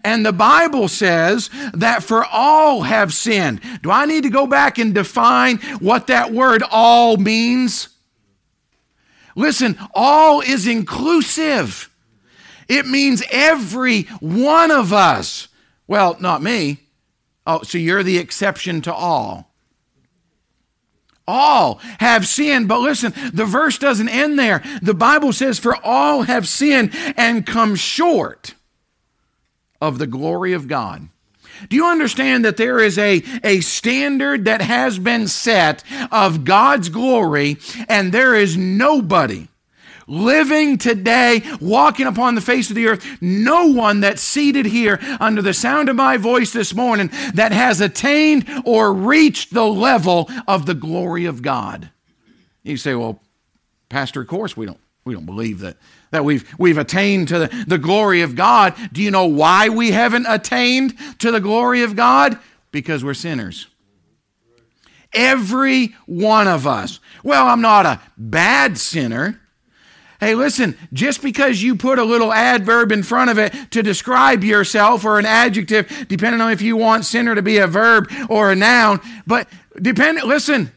And 0.03 0.25
the 0.25 0.33
Bible 0.33 0.89
says 0.89 1.49
that 1.73 2.03
for 2.03 2.25
all 2.25 2.81
have 2.81 3.13
sinned. 3.13 3.61
Do 3.81 3.91
I 3.91 4.05
need 4.05 4.23
to 4.23 4.29
go 4.29 4.45
back 4.45 4.77
and 4.77 4.93
define 4.93 5.57
what 5.79 6.07
that 6.07 6.33
word 6.33 6.63
all 6.69 7.15
means? 7.15 7.87
Listen, 9.37 9.77
all 9.93 10.41
is 10.41 10.67
inclusive. 10.67 11.90
It 12.71 12.87
means 12.87 13.21
every 13.29 14.03
one 14.21 14.71
of 14.71 14.93
us. 14.93 15.49
Well, 15.87 16.15
not 16.21 16.41
me. 16.41 16.77
Oh, 17.45 17.63
so 17.63 17.77
you're 17.77 18.01
the 18.01 18.17
exception 18.17 18.81
to 18.83 18.93
all. 18.93 19.51
All 21.27 21.81
have 21.99 22.25
sinned. 22.25 22.69
But 22.69 22.79
listen, 22.79 23.13
the 23.33 23.43
verse 23.43 23.77
doesn't 23.77 24.07
end 24.07 24.39
there. 24.39 24.63
The 24.81 24.93
Bible 24.93 25.33
says, 25.33 25.59
For 25.59 25.75
all 25.85 26.21
have 26.21 26.47
sinned 26.47 26.91
and 27.17 27.45
come 27.45 27.75
short 27.75 28.55
of 29.81 29.97
the 29.97 30.07
glory 30.07 30.53
of 30.53 30.69
God. 30.69 31.09
Do 31.67 31.75
you 31.75 31.85
understand 31.85 32.45
that 32.45 32.55
there 32.55 32.79
is 32.79 32.97
a, 32.97 33.21
a 33.43 33.59
standard 33.59 34.45
that 34.45 34.61
has 34.61 34.97
been 34.97 35.27
set 35.27 35.83
of 36.09 36.45
God's 36.45 36.87
glory, 36.87 37.57
and 37.89 38.13
there 38.13 38.33
is 38.33 38.55
nobody 38.55 39.49
living 40.07 40.77
today, 40.77 41.41
walking 41.59 42.07
upon 42.07 42.35
the 42.35 42.41
face 42.41 42.69
of 42.69 42.75
the 42.75 42.87
earth, 42.87 43.05
no 43.21 43.67
one 43.67 43.99
that's 44.01 44.21
seated 44.21 44.65
here 44.65 44.99
under 45.19 45.41
the 45.41 45.53
sound 45.53 45.89
of 45.89 45.95
my 45.95 46.17
voice 46.17 46.51
this 46.51 46.73
morning 46.73 47.09
that 47.33 47.51
has 47.51 47.81
attained 47.81 48.47
or 48.65 48.93
reached 48.93 49.53
the 49.53 49.65
level 49.65 50.29
of 50.47 50.65
the 50.65 50.73
glory 50.73 51.25
of 51.25 51.41
God. 51.41 51.89
You 52.63 52.77
say, 52.77 52.95
well, 52.95 53.21
Pastor, 53.89 54.21
of 54.21 54.27
course 54.27 54.55
we 54.55 54.65
don't 54.65 54.79
we 55.03 55.13
don't 55.13 55.25
believe 55.25 55.59
that 55.59 55.77
that 56.11 56.23
we've 56.23 56.47
we've 56.57 56.77
attained 56.77 57.27
to 57.29 57.39
the, 57.39 57.65
the 57.67 57.77
glory 57.77 58.21
of 58.21 58.35
God. 58.35 58.75
Do 58.91 59.01
you 59.01 59.11
know 59.11 59.25
why 59.25 59.69
we 59.69 59.91
haven't 59.91 60.27
attained 60.27 60.93
to 61.19 61.31
the 61.31 61.39
glory 61.39 61.81
of 61.83 61.95
God? 61.95 62.37
Because 62.71 63.03
we're 63.03 63.13
sinners. 63.13 63.67
Every 65.13 65.95
one 66.05 66.47
of 66.47 66.67
us. 66.67 66.99
Well, 67.23 67.47
I'm 67.47 67.61
not 67.61 67.85
a 67.85 67.99
bad 68.17 68.77
sinner. 68.77 69.41
Hey, 70.21 70.35
listen, 70.35 70.77
just 70.93 71.23
because 71.23 71.63
you 71.63 71.75
put 71.75 71.97
a 71.97 72.03
little 72.03 72.31
adverb 72.31 72.91
in 72.91 73.01
front 73.01 73.31
of 73.31 73.39
it 73.39 73.71
to 73.71 73.81
describe 73.81 74.43
yourself 74.43 75.03
or 75.03 75.17
an 75.17 75.25
adjective, 75.25 76.05
depending 76.07 76.41
on 76.41 76.51
if 76.51 76.61
you 76.61 76.77
want 76.77 77.05
sinner 77.05 77.33
to 77.33 77.41
be 77.41 77.57
a 77.57 77.65
verb 77.65 78.07
or 78.29 78.51
a 78.51 78.55
noun, 78.55 79.01
but 79.25 79.49
depend, 79.81 80.21
listen, 80.21 80.71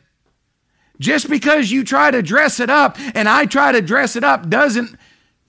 just 0.99 1.29
because 1.29 1.71
you 1.71 1.85
try 1.85 2.11
to 2.11 2.23
dress 2.23 2.59
it 2.59 2.71
up 2.71 2.99
and 3.15 3.29
I 3.29 3.45
try 3.45 3.73
to 3.73 3.83
dress 3.83 4.17
it 4.17 4.25
up 4.25 4.49
doesn't, 4.49 4.97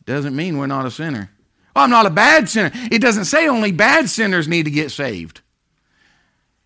doesn't 0.03 0.35
mean 0.35 0.57
we're 0.57 0.67
not 0.67 0.85
a 0.85 0.91
sinner. 0.91 1.31
Well, 1.73 1.85
I'm 1.85 1.89
not 1.89 2.05
a 2.05 2.09
bad 2.09 2.49
sinner. 2.49 2.71
It 2.91 2.99
doesn't 2.99 3.25
say 3.25 3.47
only 3.47 3.71
bad 3.71 4.09
sinners 4.09 4.45
need 4.45 4.63
to 4.63 4.71
get 4.71 4.91
saved. 4.91 5.39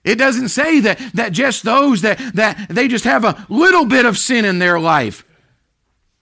It 0.04 0.16
doesn't 0.16 0.50
say 0.50 0.80
that, 0.80 0.98
that 1.14 1.32
just 1.32 1.62
those 1.62 2.02
that, 2.02 2.18
that 2.34 2.70
they 2.70 2.88
just 2.88 3.06
have 3.06 3.24
a 3.24 3.46
little 3.50 3.86
bit 3.86 4.08
of 4.08 4.18
sin 4.18 4.46
in 4.46 4.58
their 4.58 4.80
life. 4.80 5.24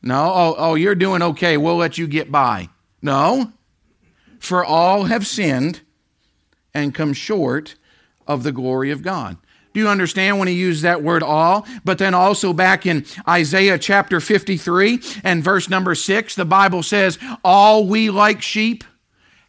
No, 0.08 0.32
oh, 0.34 0.56
oh, 0.58 0.76
you're 0.76 0.96
doing 0.96 1.22
okay. 1.22 1.58
We'll 1.58 1.76
let 1.76 1.98
you 1.98 2.08
get 2.08 2.32
by. 2.32 2.70
No. 3.02 3.52
For 4.40 4.64
all 4.64 5.04
have 5.04 5.28
sinned 5.28 5.82
and 6.74 6.96
come 6.96 7.12
short 7.12 7.76
of 8.26 8.44
the 8.44 8.54
glory 8.54 8.90
of 8.90 9.02
God. 9.02 9.36
Do 9.74 9.82
you 9.82 9.90
understand 9.90 10.40
when 10.40 10.48
he 10.48 10.54
used 10.54 10.84
that 10.84 11.04
word 11.04 11.24
all? 11.24 11.68
But 11.84 11.98
then 11.98 12.14
also 12.14 12.54
back 12.54 12.86
in 12.86 13.06
Isaiah 13.28 13.78
chapter 13.78 14.22
53 14.22 15.02
and 15.26 15.44
verse 15.44 15.70
number 15.70 15.94
6, 15.94 16.36
the 16.36 16.46
Bible 16.46 16.84
says, 16.84 17.20
All 17.44 17.86
we 17.86 18.10
like 18.10 18.42
sheep 18.42 18.86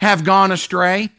have 0.01 0.25
gone 0.25 0.51
astray. 0.51 1.11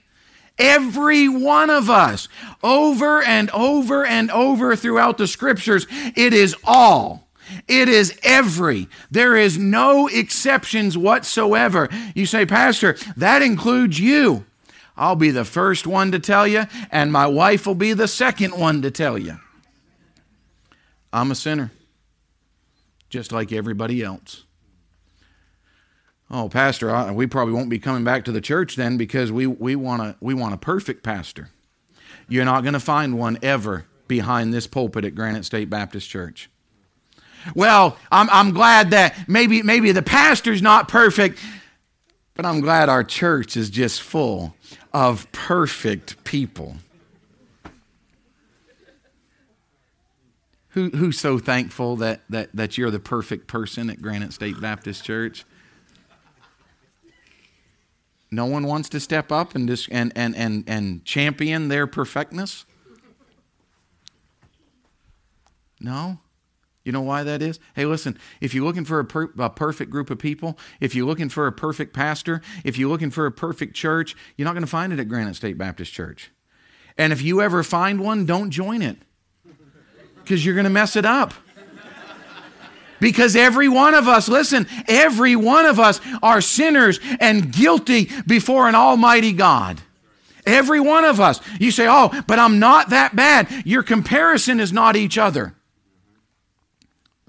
Every 0.57 1.29
one 1.29 1.69
of 1.69 1.89
us, 1.89 2.27
over 2.61 3.23
and 3.23 3.49
over 3.51 4.05
and 4.05 4.29
over 4.31 4.75
throughout 4.75 5.17
the 5.17 5.27
scriptures, 5.27 5.87
it 5.89 6.33
is 6.33 6.57
all 6.65 7.28
it 7.67 7.89
is 7.89 8.17
every. 8.23 8.87
There 9.11 9.35
is 9.35 9.57
no 9.57 10.07
exceptions 10.07 10.97
whatsoever. 10.97 11.89
You 12.15 12.25
say, 12.25 12.45
Pastor, 12.45 12.97
that 13.17 13.41
includes 13.41 13.99
you. 13.99 14.45
I'll 14.97 15.15
be 15.15 15.31
the 15.31 15.45
first 15.45 15.87
one 15.87 16.11
to 16.11 16.19
tell 16.19 16.45
you, 16.45 16.65
and 16.91 17.11
my 17.11 17.25
wife 17.25 17.65
will 17.65 17.75
be 17.75 17.93
the 17.93 18.07
second 18.07 18.57
one 18.57 18.81
to 18.81 18.91
tell 18.91 19.17
you. 19.17 19.39
I'm 21.13 21.31
a 21.31 21.35
sinner, 21.35 21.71
just 23.09 23.31
like 23.31 23.51
everybody 23.51 24.03
else. 24.03 24.43
Oh, 26.31 26.47
Pastor, 26.47 27.11
we 27.13 27.25
probably 27.25 27.53
won't 27.53 27.69
be 27.69 27.79
coming 27.79 28.03
back 28.03 28.25
to 28.25 28.31
the 28.31 28.41
church 28.41 28.75
then 28.75 28.97
because 28.97 29.31
we, 29.31 29.47
we, 29.47 29.75
want, 29.75 30.01
a, 30.01 30.15
we 30.19 30.33
want 30.33 30.53
a 30.53 30.57
perfect 30.57 31.01
pastor. 31.01 31.49
You're 32.27 32.45
not 32.45 32.61
going 32.61 32.73
to 32.73 32.79
find 32.79 33.17
one 33.17 33.39
ever 33.41 33.85
behind 34.07 34.53
this 34.53 34.67
pulpit 34.67 35.05
at 35.05 35.15
Granite 35.15 35.45
State 35.45 35.69
Baptist 35.69 36.07
Church. 36.09 36.49
Well, 37.55 37.97
I'm, 38.11 38.29
I'm 38.29 38.51
glad 38.51 38.91
that 38.91 39.27
maybe, 39.27 39.61
maybe 39.63 39.91
the 39.91 40.01
pastor's 40.01 40.61
not 40.61 40.87
perfect, 40.87 41.39
but 42.35 42.45
I'm 42.45 42.61
glad 42.61 42.89
our 42.89 43.03
church 43.03 43.57
is 43.57 43.69
just 43.69 44.01
full 44.01 44.55
of 44.93 45.31
perfect 45.31 46.23
people. 46.23 46.77
Who, 50.69 50.89
who's 50.89 51.19
so 51.19 51.39
thankful 51.39 51.95
that, 51.97 52.21
that, 52.29 52.49
that 52.53 52.77
you're 52.77 52.91
the 52.91 52.99
perfect 52.99 53.47
person 53.47 53.89
at 53.89 54.01
Granite 54.01 54.33
State 54.33 54.61
Baptist 54.61 55.03
Church? 55.03 55.43
No 58.31 58.45
one 58.45 58.67
wants 58.67 58.89
to 58.89 58.99
step 58.99 59.31
up 59.31 59.55
and, 59.55 59.65
dis- 59.67 59.87
and, 59.89 60.13
and, 60.15 60.35
and, 60.35 60.63
and 60.67 61.03
champion 61.03 61.67
their 61.67 61.87
perfectness? 61.87 62.65
No? 65.81 66.19
You 66.85 66.91
know 66.91 67.01
why 67.01 67.23
that 67.23 67.41
is? 67.41 67.59
Hey, 67.75 67.85
listen, 67.85 68.17
if 68.41 68.53
you're 68.53 68.63
looking 68.63 68.85
for 68.85 68.99
a, 68.99 69.05
per- 69.05 69.33
a, 69.37 69.49
perfect 69.49 69.91
group 69.91 70.09
of 70.09 70.17
people, 70.17 70.57
if 70.79 70.95
you're 70.95 71.05
looking 71.05 71.29
for 71.29 71.45
a 71.45 71.51
perfect 71.51 71.93
pastor, 71.93 72.41
if 72.63 72.77
you're 72.77 72.89
looking 72.89 73.11
for 73.11 73.25
a 73.25 73.31
perfect 73.31 73.75
church, 73.75 74.15
you're 74.37 74.45
not 74.45 74.53
going 74.53 74.63
to 74.63 74.67
find 74.67 74.93
it 74.93 74.99
at 74.99 75.09
Granite 75.09 75.35
State 75.35 75.57
Baptist 75.57 75.91
Church. 75.91 76.31
And 76.97 77.13
if 77.13 77.21
you 77.21 77.41
ever 77.41 77.63
find 77.63 77.99
one, 77.99 78.25
don't 78.25 78.49
join 78.49 78.81
it 78.81 78.97
because 80.15 80.45
you're 80.45 80.55
going 80.55 80.65
to 80.65 80.69
mess 80.69 80.95
it 80.95 81.05
up. 81.05 81.33
Because 82.99 83.35
every 83.35 83.69
one 83.69 83.93
of 83.93 84.07
us, 84.07 84.27
listen, 84.27 84.67
every 84.87 85.35
one 85.35 85.65
of 85.65 85.79
us 85.79 86.01
are 86.21 86.41
sinners 86.41 86.99
and 87.19 87.51
guilty 87.51 88.09
before 88.27 88.67
an 88.67 88.75
almighty 88.75 89.31
God. 89.31 89.81
Every 90.45 90.79
one 90.79 91.05
of 91.05 91.19
us. 91.19 91.39
You 91.59 91.71
say, 91.71 91.87
oh, 91.89 92.11
but 92.27 92.39
I'm 92.39 92.59
not 92.59 92.89
that 92.89 93.15
bad. 93.15 93.65
Your 93.65 93.83
comparison 93.83 94.59
is 94.59 94.73
not 94.73 94.95
each 94.95 95.17
other. 95.17 95.55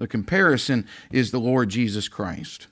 The 0.01 0.07
comparison 0.07 0.87
is 1.11 1.29
the 1.29 1.39
Lord 1.39 1.69
Jesus 1.69 2.07
Christ. 2.07 2.65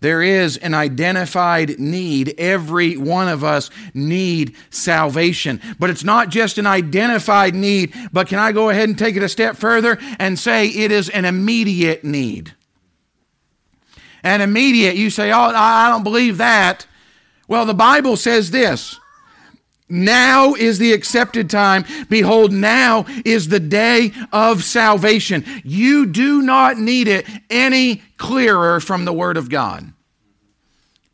There 0.00 0.20
is 0.20 0.58
an 0.58 0.74
identified 0.74 1.80
need. 1.80 2.34
Every 2.36 2.98
one 2.98 3.26
of 3.26 3.42
us 3.42 3.70
need 3.94 4.54
salvation. 4.68 5.62
But 5.78 5.88
it's 5.88 6.04
not 6.04 6.28
just 6.28 6.58
an 6.58 6.66
identified 6.66 7.54
need, 7.54 7.94
but 8.12 8.28
can 8.28 8.38
I 8.38 8.52
go 8.52 8.68
ahead 8.68 8.86
and 8.86 8.98
take 8.98 9.16
it 9.16 9.22
a 9.22 9.30
step 9.30 9.56
further 9.56 9.96
and 10.18 10.38
say 10.38 10.68
it 10.68 10.92
is 10.92 11.08
an 11.08 11.24
immediate 11.24 12.04
need? 12.04 12.52
An 14.22 14.42
immediate, 14.42 14.96
you 14.96 15.08
say, 15.08 15.32
oh, 15.32 15.52
I 15.54 15.88
don't 15.88 16.04
believe 16.04 16.36
that. 16.36 16.86
Well, 17.48 17.64
the 17.64 17.72
Bible 17.72 18.18
says 18.18 18.50
this 18.50 19.00
now 19.88 20.54
is 20.54 20.78
the 20.78 20.92
accepted 20.92 21.48
time. 21.48 21.84
Behold, 22.08 22.52
now 22.52 23.06
is 23.24 23.48
the 23.48 23.60
day 23.60 24.12
of 24.32 24.64
salvation. 24.64 25.44
You 25.64 26.06
do 26.06 26.42
not 26.42 26.78
need 26.78 27.08
it 27.08 27.26
any 27.48 28.02
clearer 28.16 28.80
from 28.80 29.04
the 29.04 29.12
Word 29.12 29.36
of 29.36 29.48
God. 29.48 29.92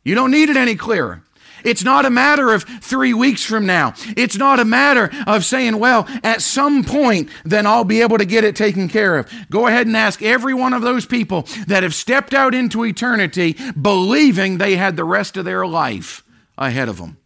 You 0.03 0.15
don't 0.15 0.31
need 0.31 0.49
it 0.49 0.57
any 0.57 0.75
clearer. 0.75 1.23
It's 1.65 1.83
not 1.83 2.05
a 2.05 2.11
matter 2.11 2.53
of 2.53 2.63
three 2.63 3.13
weeks 3.13 3.43
from 3.43 3.65
now. 3.65 3.95
It's 4.15 4.37
not 4.37 4.59
a 4.59 4.65
matter 4.65 5.09
of 5.25 5.43
saying, 5.43 5.79
well, 5.79 6.07
at 6.23 6.43
some 6.43 6.83
point, 6.83 7.29
then 7.43 7.65
I'll 7.65 7.83
be 7.83 8.01
able 8.01 8.19
to 8.19 8.25
get 8.25 8.43
it 8.43 8.55
taken 8.55 8.87
care 8.87 9.17
of. 9.17 9.31
Go 9.49 9.65
ahead 9.65 9.87
and 9.87 9.97
ask 9.97 10.21
every 10.21 10.53
one 10.53 10.73
of 10.73 10.83
those 10.83 11.07
people 11.07 11.47
that 11.65 11.81
have 11.81 11.95
stepped 11.95 12.35
out 12.35 12.53
into 12.53 12.85
eternity 12.85 13.57
believing 13.81 14.59
they 14.59 14.75
had 14.75 14.95
the 14.95 15.03
rest 15.03 15.37
of 15.37 15.45
their 15.45 15.65
life 15.65 16.23
ahead 16.55 16.87
of 16.87 16.97
them. 16.97 17.17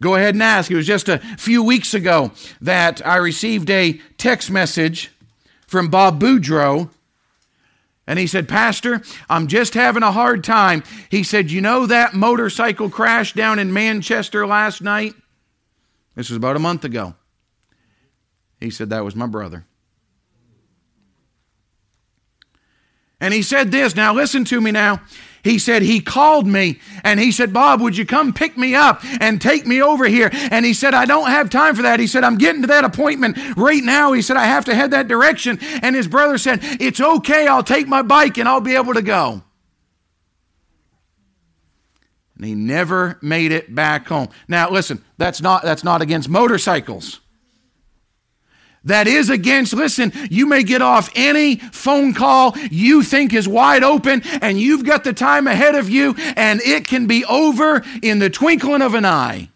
Go 0.00 0.14
ahead 0.14 0.34
and 0.34 0.42
ask. 0.42 0.70
It 0.70 0.76
was 0.76 0.86
just 0.86 1.08
a 1.08 1.18
few 1.38 1.62
weeks 1.62 1.92
ago 1.92 2.32
that 2.60 3.04
I 3.06 3.16
received 3.16 3.68
a 3.70 4.00
text 4.16 4.50
message 4.50 5.10
from 5.66 5.88
Bob 5.88 6.20
Boudreau. 6.20 6.90
And 8.06 8.18
he 8.18 8.26
said, 8.26 8.48
Pastor, 8.48 9.02
I'm 9.28 9.48
just 9.48 9.74
having 9.74 10.02
a 10.02 10.12
hard 10.12 10.42
time. 10.42 10.82
He 11.10 11.22
said, 11.22 11.50
You 11.50 11.60
know 11.60 11.86
that 11.86 12.14
motorcycle 12.14 12.88
crash 12.88 13.34
down 13.34 13.58
in 13.58 13.72
Manchester 13.72 14.46
last 14.46 14.80
night? 14.80 15.14
This 16.14 16.30
was 16.30 16.36
about 16.36 16.56
a 16.56 16.60
month 16.60 16.84
ago. 16.84 17.14
He 18.60 18.70
said, 18.70 18.90
That 18.90 19.04
was 19.04 19.14
my 19.14 19.26
brother. 19.26 19.66
And 23.20 23.34
he 23.34 23.42
said 23.42 23.72
this. 23.72 23.96
Now, 23.96 24.14
listen 24.14 24.44
to 24.46 24.60
me 24.60 24.70
now. 24.70 25.00
He 25.42 25.58
said, 25.58 25.82
He 25.82 26.00
called 26.00 26.46
me 26.46 26.80
and 27.04 27.20
he 27.20 27.32
said, 27.32 27.52
Bob, 27.52 27.80
would 27.80 27.96
you 27.96 28.04
come 28.04 28.32
pick 28.32 28.56
me 28.56 28.74
up 28.74 29.04
and 29.20 29.40
take 29.40 29.66
me 29.66 29.82
over 29.82 30.06
here? 30.06 30.30
And 30.32 30.64
he 30.64 30.74
said, 30.74 30.94
I 30.94 31.04
don't 31.04 31.30
have 31.30 31.50
time 31.50 31.74
for 31.74 31.82
that. 31.82 32.00
He 32.00 32.06
said, 32.06 32.24
I'm 32.24 32.38
getting 32.38 32.62
to 32.62 32.68
that 32.68 32.84
appointment 32.84 33.38
right 33.56 33.82
now. 33.82 34.12
He 34.12 34.22
said, 34.22 34.36
I 34.36 34.46
have 34.46 34.64
to 34.66 34.74
head 34.74 34.90
that 34.90 35.08
direction. 35.08 35.58
And 35.82 35.94
his 35.94 36.08
brother 36.08 36.38
said, 36.38 36.60
It's 36.62 37.00
okay. 37.00 37.46
I'll 37.46 37.62
take 37.62 37.88
my 37.88 38.02
bike 38.02 38.38
and 38.38 38.48
I'll 38.48 38.60
be 38.60 38.76
able 38.76 38.94
to 38.94 39.02
go. 39.02 39.42
And 42.36 42.44
he 42.44 42.54
never 42.54 43.18
made 43.20 43.50
it 43.50 43.74
back 43.74 44.06
home. 44.06 44.28
Now, 44.46 44.70
listen, 44.70 45.04
that's 45.16 45.40
not, 45.40 45.62
that's 45.62 45.82
not 45.82 46.02
against 46.02 46.28
motorcycles 46.28 47.20
that 48.88 49.06
is 49.06 49.30
against, 49.30 49.72
listen, 49.72 50.12
you 50.30 50.46
may 50.46 50.62
get 50.62 50.82
off 50.82 51.10
any 51.14 51.56
phone 51.56 52.14
call 52.14 52.56
you 52.70 53.02
think 53.02 53.32
is 53.32 53.46
wide 53.46 53.84
open 53.84 54.22
and 54.42 54.60
you've 54.60 54.84
got 54.84 55.04
the 55.04 55.12
time 55.12 55.46
ahead 55.46 55.74
of 55.74 55.88
you 55.88 56.14
and 56.36 56.60
it 56.62 56.86
can 56.86 57.06
be 57.06 57.24
over 57.26 57.84
in 58.02 58.18
the 58.18 58.30
twinkling 58.30 58.82
of 58.82 58.94
an 58.94 59.04
eye. 59.04 59.50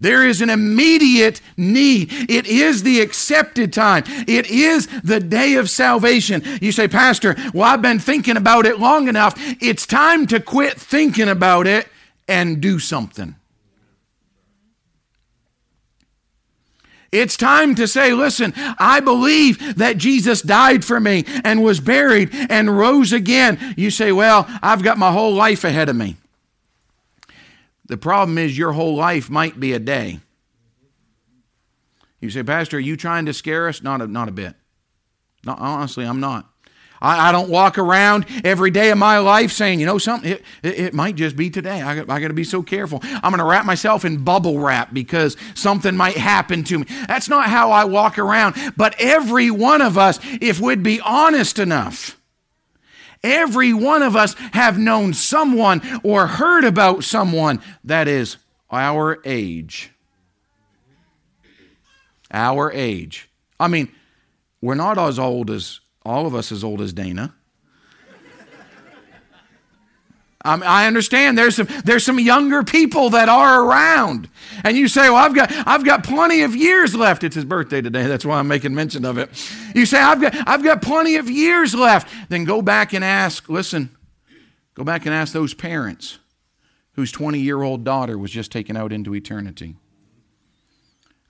There 0.00 0.26
is 0.26 0.40
an 0.40 0.50
immediate 0.50 1.40
need. 1.56 2.08
It 2.28 2.48
is 2.48 2.82
the 2.82 3.00
accepted 3.00 3.72
time. 3.72 4.02
It 4.26 4.50
is 4.50 4.88
the 5.02 5.20
day 5.20 5.54
of 5.54 5.70
salvation. 5.70 6.42
You 6.60 6.72
say, 6.72 6.88
Pastor, 6.88 7.36
well, 7.54 7.72
I've 7.72 7.82
been 7.82 8.00
thinking 8.00 8.36
about 8.36 8.66
it 8.66 8.80
long 8.80 9.06
enough. 9.06 9.34
It's 9.62 9.86
time 9.86 10.26
to 10.26 10.40
quit 10.40 10.74
thinking 10.74 11.28
about 11.28 11.68
it 11.68 11.86
and 12.26 12.60
do 12.60 12.80
something. 12.80 13.36
It's 17.12 17.36
time 17.36 17.74
to 17.74 17.86
say, 17.86 18.14
listen, 18.14 18.54
I 18.56 19.00
believe 19.00 19.76
that 19.76 19.98
Jesus 19.98 20.40
died 20.40 20.82
for 20.82 20.98
me 20.98 21.24
and 21.44 21.62
was 21.62 21.78
buried 21.78 22.30
and 22.32 22.76
rose 22.76 23.12
again. 23.12 23.74
You 23.76 23.90
say, 23.90 24.12
well, 24.12 24.46
I've 24.62 24.82
got 24.82 24.96
my 24.96 25.12
whole 25.12 25.34
life 25.34 25.62
ahead 25.62 25.90
of 25.90 25.96
me. 25.96 26.16
The 27.84 27.98
problem 27.98 28.38
is, 28.38 28.56
your 28.56 28.72
whole 28.72 28.96
life 28.96 29.28
might 29.28 29.60
be 29.60 29.74
a 29.74 29.78
day. 29.78 30.20
You 32.20 32.30
say, 32.30 32.42
Pastor, 32.42 32.78
are 32.78 32.80
you 32.80 32.96
trying 32.96 33.26
to 33.26 33.34
scare 33.34 33.68
us? 33.68 33.82
Not 33.82 34.00
a, 34.00 34.06
not 34.06 34.28
a 34.28 34.32
bit. 34.32 34.54
No, 35.44 35.54
honestly, 35.58 36.06
I'm 36.06 36.20
not. 36.20 36.48
I, 37.02 37.28
I, 37.28 37.32
don't 37.32 37.50
walk 37.50 37.78
around 37.78 38.26
every 38.44 38.70
day 38.70 38.90
of 38.90 38.98
my 38.98 39.18
life 39.18 39.50
saying, 39.50 39.80
you 39.80 39.86
know, 39.86 39.98
something, 39.98 40.32
it, 40.32 40.44
it, 40.62 40.78
it 40.78 40.94
might 40.94 41.16
just 41.16 41.36
be 41.36 41.50
today. 41.50 41.82
I, 41.82 41.98
I 41.98 42.04
got 42.04 42.28
to 42.28 42.32
be 42.32 42.44
so 42.44 42.62
careful. 42.62 43.00
I'm 43.02 43.32
going 43.32 43.38
to 43.38 43.44
wrap 43.44 43.66
myself 43.66 44.04
in 44.04 44.22
bubble 44.22 44.60
wrap 44.60 44.94
because 44.94 45.36
something 45.54 45.96
might 45.96 46.16
happen 46.16 46.62
to 46.64 46.78
me. 46.78 46.86
That's 47.08 47.28
not 47.28 47.48
how 47.48 47.72
I 47.72 47.84
walk 47.84 48.18
around. 48.18 48.54
But 48.76 48.94
every 48.98 49.50
one 49.50 49.82
of 49.82 49.98
us, 49.98 50.20
if 50.40 50.60
we'd 50.60 50.84
be 50.84 51.00
honest 51.00 51.58
enough, 51.58 52.18
every 53.24 53.72
one 53.72 54.02
of 54.02 54.14
us 54.14 54.34
have 54.52 54.78
known 54.78 55.12
someone 55.12 55.82
or 56.04 56.28
heard 56.28 56.64
about 56.64 57.02
someone 57.02 57.60
that 57.84 58.06
is 58.06 58.36
our 58.70 59.20
age. 59.24 59.90
Our 62.30 62.72
age. 62.72 63.28
I 63.60 63.68
mean, 63.68 63.92
we're 64.60 64.76
not 64.76 64.96
as 64.96 65.18
old 65.18 65.50
as 65.50 65.80
all 66.04 66.26
of 66.26 66.34
us 66.34 66.52
as 66.52 66.64
old 66.64 66.80
as 66.80 66.92
Dana. 66.92 67.34
I 70.44 70.86
understand 70.86 71.38
there's 71.38 71.56
some 71.56 71.68
there's 71.84 72.04
some 72.04 72.18
younger 72.18 72.64
people 72.64 73.10
that 73.10 73.28
are 73.28 73.64
around, 73.64 74.28
and 74.64 74.76
you 74.76 74.88
say, 74.88 75.08
"Well, 75.08 75.16
I've 75.16 75.34
got 75.34 75.52
I've 75.66 75.84
got 75.84 76.02
plenty 76.02 76.42
of 76.42 76.56
years 76.56 76.94
left." 76.94 77.22
It's 77.22 77.36
his 77.36 77.44
birthday 77.44 77.80
today. 77.80 78.06
That's 78.06 78.24
why 78.24 78.38
I'm 78.38 78.48
making 78.48 78.74
mention 78.74 79.04
of 79.04 79.18
it. 79.18 79.30
You 79.74 79.86
say, 79.86 80.00
"I've 80.00 80.20
got 80.20 80.34
I've 80.48 80.64
got 80.64 80.82
plenty 80.82 81.16
of 81.16 81.30
years 81.30 81.74
left." 81.74 82.12
Then 82.28 82.44
go 82.44 82.60
back 82.60 82.92
and 82.92 83.04
ask. 83.04 83.48
Listen, 83.48 83.90
go 84.74 84.82
back 84.82 85.06
and 85.06 85.14
ask 85.14 85.32
those 85.32 85.54
parents 85.54 86.18
whose 86.94 87.12
20 87.12 87.38
year 87.38 87.62
old 87.62 87.84
daughter 87.84 88.18
was 88.18 88.30
just 88.30 88.50
taken 88.50 88.76
out 88.76 88.92
into 88.92 89.14
eternity. 89.14 89.76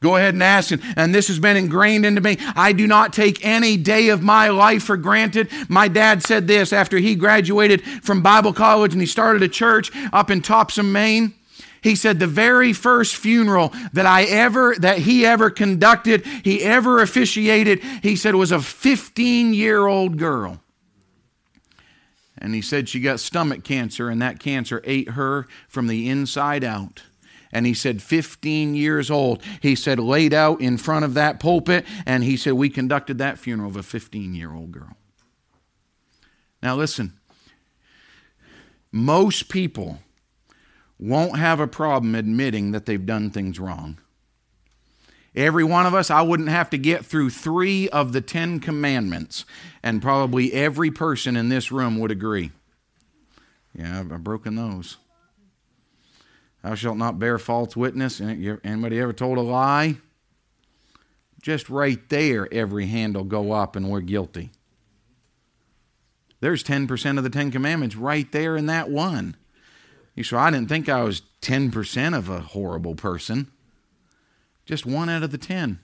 Go 0.02 0.16
ahead 0.16 0.34
and 0.34 0.42
ask. 0.42 0.72
And, 0.96 1.14
this 1.14 1.28
has 1.28 1.38
been 1.38 1.56
ingrained 1.56 2.04
into 2.04 2.20
me. 2.20 2.36
I 2.56 2.72
do 2.72 2.86
not 2.86 3.12
take 3.12 3.44
any 3.44 3.76
day 3.76 4.08
of 4.08 4.22
my 4.22 4.48
life 4.48 4.82
for 4.82 4.96
granted. 4.96 5.48
My 5.68 5.88
dad 5.88 6.22
said 6.22 6.48
this 6.48 6.72
after 6.72 6.98
he 6.98 7.14
graduated 7.14 7.82
from 8.02 8.22
Bible 8.22 8.52
college 8.52 8.92
and 8.92 9.00
he 9.00 9.06
started 9.06 9.42
a 9.42 9.48
church 9.48 9.92
up 10.12 10.30
in 10.30 10.42
Topsham, 10.42 10.90
Maine. 10.90 11.34
He 11.82 11.94
said 11.94 12.18
the 12.18 12.26
very 12.26 12.72
first 12.72 13.14
funeral 13.14 13.72
that 13.92 14.06
I 14.06 14.24
ever, 14.24 14.74
that 14.76 14.98
he 14.98 15.24
ever 15.26 15.50
conducted, 15.50 16.24
he 16.26 16.62
ever 16.62 17.00
officiated, 17.00 17.80
he 18.02 18.16
said 18.16 18.34
was 18.34 18.52
a 18.52 18.60
15 18.60 19.54
year 19.54 19.86
old 19.86 20.18
girl. 20.18 20.60
And 22.38 22.54
he 22.54 22.62
said 22.62 22.88
she 22.88 23.00
got 23.00 23.20
stomach 23.20 23.62
cancer 23.62 24.08
and 24.08 24.20
that 24.22 24.40
cancer 24.40 24.80
ate 24.84 25.10
her 25.10 25.46
from 25.68 25.86
the 25.86 26.08
inside 26.08 26.64
out 26.64 27.02
and 27.52 27.66
he 27.66 27.74
said 27.74 28.02
15 28.02 28.74
years 28.74 29.10
old. 29.10 29.42
He 29.60 29.74
said 29.74 29.98
laid 29.98 30.32
out 30.32 30.60
in 30.60 30.78
front 30.78 31.04
of 31.04 31.14
that 31.14 31.38
pulpit, 31.38 31.84
and 32.06 32.24
he 32.24 32.36
said 32.36 32.54
we 32.54 32.70
conducted 32.70 33.18
that 33.18 33.38
funeral 33.38 33.70
of 33.70 33.76
a 33.76 33.82
15 33.82 34.34
year 34.34 34.52
old 34.52 34.72
girl. 34.72 34.96
Now 36.62 36.76
listen, 36.76 37.18
most 38.90 39.48
people 39.48 39.98
won't 40.98 41.38
have 41.38 41.60
a 41.60 41.66
problem 41.66 42.14
admitting 42.14 42.72
that 42.72 42.86
they've 42.86 43.04
done 43.04 43.30
things 43.30 43.58
wrong. 43.58 43.98
Every 45.34 45.64
one 45.64 45.86
of 45.86 45.94
us, 45.94 46.10
I 46.10 46.20
wouldn't 46.20 46.50
have 46.50 46.68
to 46.70 46.78
get 46.78 47.06
through 47.06 47.30
three 47.30 47.88
of 47.88 48.12
the 48.12 48.20
Ten 48.20 48.60
Commandments, 48.60 49.46
and 49.82 50.02
probably 50.02 50.52
every 50.52 50.90
person 50.90 51.36
in 51.36 51.48
this 51.48 51.72
room 51.72 51.98
would 51.98 52.10
agree. 52.10 52.52
Yeah, 53.74 54.00
I've 54.00 54.22
broken 54.22 54.56
those. 54.56 54.98
Thou 56.62 56.74
shalt 56.74 56.96
not 56.96 57.18
bear 57.18 57.38
false 57.38 57.76
witness. 57.76 58.20
Anybody 58.20 59.00
ever 59.00 59.12
told 59.12 59.38
a 59.38 59.42
lie? 59.42 59.96
Just 61.40 61.68
right 61.68 62.08
there, 62.08 62.48
every 62.52 62.86
hand 62.86 63.16
will 63.16 63.24
go 63.24 63.50
up 63.52 63.74
and 63.74 63.90
we're 63.90 64.00
guilty. 64.00 64.50
There's 66.40 66.62
10% 66.62 67.18
of 67.18 67.24
the 67.24 67.30
Ten 67.30 67.50
Commandments 67.50 67.96
right 67.96 68.30
there 68.30 68.56
in 68.56 68.66
that 68.66 68.90
one. 68.90 69.36
You 70.14 70.24
say, 70.24 70.36
I 70.36 70.50
didn't 70.50 70.68
think 70.68 70.88
I 70.88 71.02
was 71.02 71.22
10% 71.40 72.16
of 72.16 72.28
a 72.28 72.40
horrible 72.40 72.94
person. 72.94 73.50
Just 74.64 74.86
one 74.86 75.08
out 75.08 75.22
of 75.22 75.30
the 75.30 75.38
10. 75.38 75.80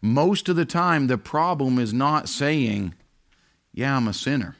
Most 0.00 0.48
of 0.48 0.56
the 0.56 0.64
time, 0.64 1.06
the 1.06 1.18
problem 1.18 1.78
is 1.78 1.92
not 1.92 2.28
saying, 2.28 2.94
Yeah, 3.72 3.96
I'm 3.96 4.08
a 4.08 4.12
sinner, 4.12 4.56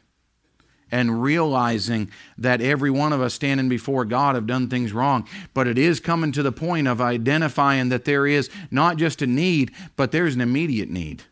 and 0.93 1.23
realizing 1.23 2.11
that 2.39 2.61
every 2.61 2.91
one 2.91 3.13
of 3.13 3.21
us 3.21 3.35
standing 3.35 3.69
before 3.69 4.05
God 4.05 4.35
have 4.35 4.47
done 4.47 4.69
things 4.69 4.93
wrong. 4.93 5.27
But 5.55 5.67
it 5.67 5.79
is 5.79 5.99
coming 5.99 6.31
to 6.33 6.43
the 6.43 6.53
point 6.53 6.87
of 6.87 7.01
identifying 7.01 7.89
that 7.89 8.05
there 8.05 8.27
is 8.27 8.51
not 8.71 8.99
just 8.99 9.23
a 9.23 9.27
need, 9.27 9.73
but 9.97 10.13
there's 10.13 10.35
an 10.35 10.41
immediate 10.41 10.91
need. 10.91 11.25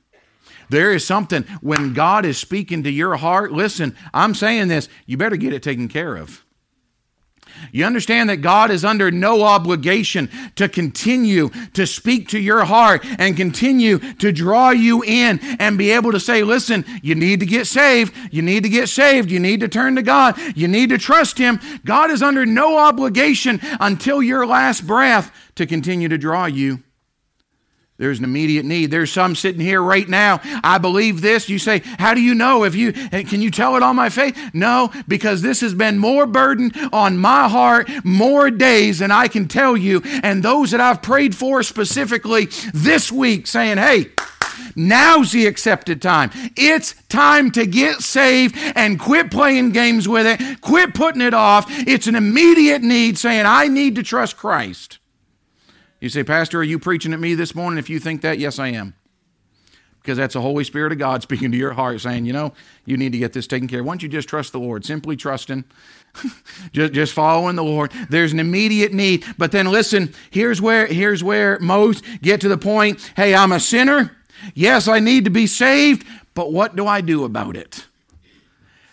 There 0.71 0.93
is 0.93 1.05
something 1.05 1.43
when 1.61 1.93
God 1.95 2.25
is 2.25 2.39
speaking 2.39 2.85
to 2.85 2.91
your 2.91 3.17
heart. 3.17 3.53
Listen, 3.53 3.97
I'm 4.15 4.35
saying 4.35 4.69
this, 4.69 4.89
you 5.05 5.17
better 5.17 5.37
get 5.37 5.53
it 5.53 5.63
taken 5.63 5.89
care 5.89 6.17
of. 6.17 6.45
You 7.73 7.85
understand 7.85 8.31
that 8.31 8.39
God 8.39 8.71
is 8.71 8.85
under 8.85 9.11
no 9.11 9.43
obligation 9.43 10.29
to 10.57 10.69
continue 10.69 11.51
to 11.75 11.87
speak 11.87 12.29
to 12.29 12.39
your 12.39 12.65
heart 12.65 13.05
and 13.19 13.37
continue 13.37 13.99
to 13.99 14.33
draw 14.33 14.71
you 14.71 15.03
in 15.03 15.41
and 15.59 15.79
be 15.79 15.91
able 15.93 16.13
to 16.13 16.21
say, 16.21 16.43
listen, 16.43 16.85
you 17.03 17.15
need 17.15 17.41
to 17.41 17.47
get 17.47 17.67
saved. 17.67 18.15
You 18.31 18.43
need 18.43 18.63
to 18.63 18.69
get 18.69 18.89
saved. 18.89 19.31
You 19.31 19.41
need 19.41 19.61
to 19.61 19.69
turn 19.69 19.97
to 19.97 20.03
God. 20.03 20.39
You 20.57 20.69
need 20.69 20.91
to 20.91 20.99
trust 20.99 21.39
Him. 21.39 21.61
God 21.85 22.11
is 22.11 22.23
under 22.23 22.47
no 22.47 22.79
obligation 22.79 23.61
until 23.81 24.23
your 24.23 24.47
last 24.47 24.87
breath 24.87 25.33
to 25.57 25.67
continue 25.67 26.09
to 26.09 26.19
draw 26.19 26.47
you. 26.47 26.83
There's 28.01 28.19
an 28.19 28.25
immediate 28.25 28.65
need. 28.65 28.91
There's 28.91 29.13
some 29.13 29.35
sitting 29.35 29.61
here 29.61 29.83
right 29.83 30.09
now. 30.09 30.41
I 30.65 30.79
believe 30.79 31.21
this. 31.21 31.51
You 31.51 31.59
say, 31.59 31.81
How 31.99 32.15
do 32.15 32.23
you 32.23 32.35
know? 32.35 32.65
If 32.65 32.75
you 32.75 32.95
eh, 33.13 33.25
can 33.25 33.43
you 33.43 33.51
tell 33.51 33.77
it 33.77 33.83
on 33.83 33.95
my 33.95 34.09
faith? 34.09 34.39
No, 34.55 34.91
because 35.07 35.43
this 35.43 35.61
has 35.61 35.75
been 35.75 35.99
more 35.99 36.25
burden 36.25 36.73
on 36.95 37.19
my 37.19 37.47
heart 37.47 37.91
more 38.03 38.51
days 38.51 39.01
than 39.01 39.11
I 39.11 39.29
can 39.29 39.49
tell 39.49 39.77
you. 39.77 40.01
And 40.23 40.43
those 40.43 40.71
that 40.71 40.81
I've 40.81 41.03
prayed 41.03 41.35
for 41.35 41.63
specifically 41.63 42.47
this 42.73 43.13
week, 43.13 43.47
saying, 43.47 43.77
Hey, 43.77 44.07
Now's 44.75 45.33
the 45.33 45.47
accepted 45.47 46.01
time. 46.01 46.31
It's 46.57 46.95
time 47.09 47.51
to 47.53 47.67
get 47.67 48.01
saved 48.01 48.57
and 48.75 48.99
quit 48.99 49.31
playing 49.31 49.73
games 49.73 50.09
with 50.09 50.27
it. 50.27 50.61
Quit 50.63 50.95
putting 50.95 51.23
it 51.23 51.35
off. 51.35 51.67
It's 51.69 52.07
an 52.07 52.15
immediate 52.15 52.83
need 52.83 53.19
saying, 53.19 53.45
I 53.47 53.69
need 53.69 53.97
to 53.97 54.03
trust 54.03 54.37
Christ. 54.37 55.00
You 56.01 56.09
say, 56.09 56.25
Pastor, 56.25 56.61
are 56.61 56.65
you 56.65 56.79
preaching 56.79 57.13
at 57.13 57.21
me 57.21 57.35
this 57.35 57.55
morning? 57.55 57.79
If 57.79 57.91
you 57.91 58.01
think 58.01 58.23
that, 58.23 58.39
yes, 58.39 58.59
I 58.59 58.69
am. 58.69 58.95
Because 60.01 60.17
that's 60.17 60.33
the 60.33 60.41
Holy 60.41 60.65
Spirit 60.65 60.93
of 60.93 60.99
God 60.99 61.23
speaking 61.23 61.53
to 61.53 61.59
your 61.59 61.75
heart, 61.75 62.01
saying, 62.01 62.25
you 62.25 62.33
know, 62.33 62.55
you 62.87 62.97
need 62.97 63.13
to 63.13 63.19
get 63.19 63.35
this 63.35 63.47
taken 63.47 63.69
care 63.69 63.81
of. 63.81 63.87
Why 63.87 63.93
don't 63.93 64.03
you 64.03 64.09
just 64.09 64.29
trust 64.29 64.53
the 64.53 64.59
Lord? 64.59 64.85
Simply 64.85 65.15
trusting, 65.15 65.63
just, 66.73 66.95
just 66.95 67.13
following 67.13 67.55
the 67.55 67.63
Lord. 67.63 67.93
There's 68.09 68.33
an 68.33 68.41
immediate 68.41 68.95
need. 68.95 69.25
But 69.37 69.53
then 69.53 69.71
listen, 69.71 70.15
here's 70.31 70.61
where, 70.61 70.87
here's 70.87 71.23
where 71.23 71.59
most 71.61 72.03
get 72.23 72.41
to 72.41 72.49
the 72.49 72.59
point 72.59 73.13
hey, 73.15 73.35
I'm 73.35 73.53
a 73.53 73.61
sinner. 73.61 74.17
Yes, 74.55 74.89
I 74.89 75.01
need 75.01 75.25
to 75.25 75.31
be 75.31 75.47
saved, 75.47 76.07
but 76.33 76.51
what 76.51 76.75
do 76.75 76.87
I 76.87 77.03
do 77.03 77.25
about 77.25 77.57
it? 77.57 77.87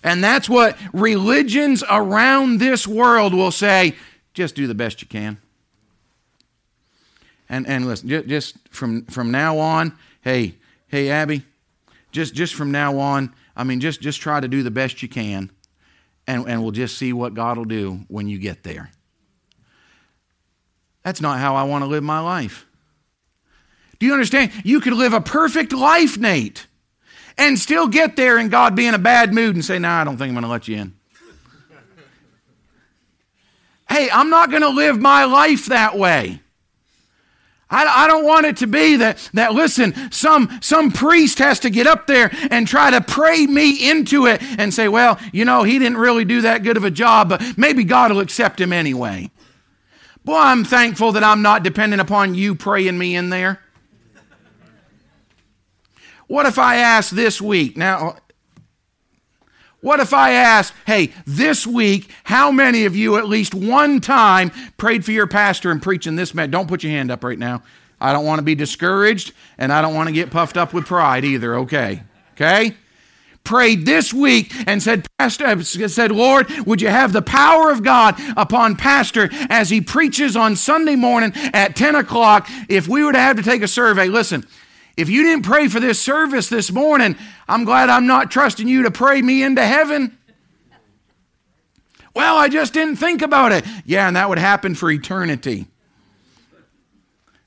And 0.04 0.22
that's 0.22 0.50
what 0.50 0.78
religions 0.92 1.86
around 1.90 2.60
this 2.60 2.86
world 2.86 3.34
will 3.34 3.52
say 3.52 3.96
just 4.34 4.56
do 4.56 4.68
the 4.68 4.76
best 4.76 5.02
you 5.02 5.08
can. 5.08 5.38
And, 7.50 7.68
and 7.68 7.88
listen, 7.88 8.10
just, 8.10 8.28
just 8.28 8.70
from, 8.70 9.06
from 9.06 9.32
now 9.32 9.58
on, 9.58 9.98
hey, 10.22 10.56
hey, 10.88 11.10
Abby, 11.10 11.44
just, 12.12 12.34
just 12.34 12.56
from 12.56 12.72
now 12.72 13.00
on, 13.00 13.34
I 13.56 13.64
mean, 13.64 13.80
just, 13.80 14.02
just 14.02 14.22
try 14.22 14.40
to 14.40 14.48
do 14.48 14.64
the 14.64 14.72
best 14.72 15.02
you 15.02 15.10
can, 15.10 15.50
and, 16.28 16.48
and 16.48 16.62
we'll 16.62 16.72
just 16.72 16.98
see 16.98 17.14
what 17.14 17.34
God 17.34 17.58
will 17.58 17.66
do 17.66 18.02
when 18.08 18.28
you 18.28 18.38
get 18.38 18.64
there. 18.64 18.92
That's 21.04 21.22
not 21.22 21.40
how 21.40 21.56
I 21.56 21.64
want 21.64 21.84
to 21.84 21.88
live 21.88 22.04
my 22.04 22.20
life. 22.20 22.66
Do 24.00 24.06
you 24.06 24.14
understand? 24.14 24.52
You 24.64 24.80
could 24.82 24.94
live 24.94 25.14
a 25.14 25.22
perfect 25.22 25.74
life, 25.74 26.18
Nate, 26.18 26.68
and 27.38 27.58
still 27.58 27.88
get 27.88 28.16
there 28.16 28.38
and 28.38 28.52
God 28.52 28.76
be 28.76 28.86
in 28.86 28.94
a 28.94 29.00
bad 29.00 29.34
mood 29.34 29.56
and 29.56 29.64
say, 29.64 29.80
No, 29.80 29.88
nah, 29.88 30.02
I 30.02 30.04
don't 30.04 30.18
think 30.18 30.30
I'm 30.30 30.36
going 30.36 30.44
to 30.44 30.50
let 30.50 30.68
you 30.68 30.78
in. 30.78 30.94
hey, 33.90 34.10
I'm 34.12 34.30
not 34.30 34.50
going 34.50 34.64
to 34.64 34.70
live 34.70 35.00
my 35.00 35.26
life 35.26 35.68
that 35.68 35.98
way. 35.98 36.42
I, 37.70 38.06
I 38.06 38.08
don't 38.08 38.24
want 38.24 38.46
it 38.46 38.58
to 38.58 38.68
be 38.68 38.96
that, 38.98 39.30
that 39.34 39.54
listen, 39.54 39.94
some, 40.12 40.58
some 40.62 40.92
priest 40.92 41.40
has 41.40 41.60
to 41.62 41.70
get 41.70 41.86
up 41.86 42.08
there 42.08 42.32
and 42.50 42.68
try 42.68 42.92
to 42.92 43.02
pray 43.02 43.46
me 43.46 43.90
into 43.90 44.26
it 44.26 44.42
and 44.42 44.74
say, 44.74 44.88
well, 44.88 45.20
you 45.34 45.44
know, 45.44 45.64
he 45.64 45.78
didn't 45.78 45.98
really 45.98 46.24
do 46.24 46.42
that 46.42 46.64
good 46.64 46.78
of 46.78 46.86
a 46.86 46.92
job, 46.92 47.30
but 47.30 47.58
maybe 47.58 47.84
God 47.84 48.12
will 48.12 48.22
accept 48.22 48.62
him 48.62 48.72
anyway. 48.72 49.30
Boy, 50.24 50.38
I'm 50.38 50.64
thankful 50.64 51.12
that 51.14 51.24
I'm 51.24 51.42
not 51.42 51.64
dependent 51.64 52.02
upon 52.02 52.36
you 52.36 52.56
praying 52.56 52.98
me 52.98 53.16
in 53.16 53.30
there. 53.30 53.62
What 56.28 56.46
if 56.46 56.60
I 56.60 56.78
ask 56.78 57.12
this 57.12 57.42
week? 57.42 57.78
Now, 57.78 58.18
what 59.82 60.00
if 60.00 60.14
I 60.14 60.32
asked, 60.32 60.74
hey, 60.86 61.14
this 61.26 61.68
week, 61.68 62.12
how 62.24 62.52
many 62.52 62.86
of 62.86 62.96
you 62.96 63.18
at 63.18 63.28
least 63.28 63.54
one 63.54 64.02
time 64.02 64.52
prayed 64.78 65.06
for 65.06 65.12
your 65.12 65.28
pastor 65.28 65.70
and 65.70 65.82
preaching 65.82 66.16
this 66.16 66.34
man? 66.34 66.50
Don't 66.50 66.68
put 66.68 66.84
your 66.84 66.92
hand 66.92 67.12
up 67.12 67.24
right 67.24 67.38
now. 67.38 67.62
I 68.00 68.12
don't 68.12 68.26
want 68.26 68.40
to 68.40 68.44
be 68.44 68.56
discouraged 68.56 69.34
and 69.58 69.72
I 69.72 69.82
don't 69.82 69.94
want 69.94 70.08
to 70.08 70.14
get 70.14 70.32
puffed 70.32 70.58
up 70.58 70.74
with 70.74 70.86
pride 70.86 71.26
either, 71.26 71.60
okay? 71.60 72.04
Okay? 72.34 72.76
Prayed 73.44 73.86
this 73.86 74.14
week 74.14 74.52
and 74.68 74.84
said, 74.84 75.08
Pastor, 75.18 75.64
said, 75.64 76.12
Lord, 76.12 76.50
would 76.66 76.82
you 76.82 76.90
have 76.90 77.14
the 77.14 77.22
power 77.22 77.72
of 77.72 77.82
God 77.82 78.16
upon 78.36 78.76
Pastor 78.76 79.30
as 79.50 79.70
he 79.70 79.80
preaches 79.80 80.36
on 80.36 80.56
Sunday 80.56 80.96
morning 80.96 81.32
at 81.54 81.76
10 81.76 81.96
o'clock? 81.96 82.50
If 82.68 82.88
we 82.88 83.04
were 83.04 83.14
to 83.14 83.20
have 83.20 83.38
to 83.38 83.44
take 83.44 83.62
a 83.62 83.68
survey, 83.68 84.10
listen, 84.10 84.46
if 84.98 85.10
you 85.10 85.24
didn't 85.24 85.46
pray 85.46 85.68
for 85.68 85.80
this 85.80 86.02
service 86.02 86.50
this 86.50 86.72
morning, 86.72 87.16
I'm 87.48 87.64
glad 87.64 87.90
I'm 87.90 88.08
not 88.08 88.32
trusting 88.32 88.68
you 88.68 88.84
to 88.84 88.92
pray 88.92 89.22
me 89.22 89.44
into 89.44 89.64
heaven. 89.64 90.18
Well, 92.16 92.36
I 92.36 92.50
just 92.50 92.74
didn't 92.74 92.96
think 92.96 93.22
about 93.22 93.52
it. 93.52 93.64
Yeah, 93.86 94.08
and 94.08 94.16
that 94.16 94.28
would 94.28 94.40
happen 94.40 94.74
for 94.74 94.90
eternity. 94.90 95.68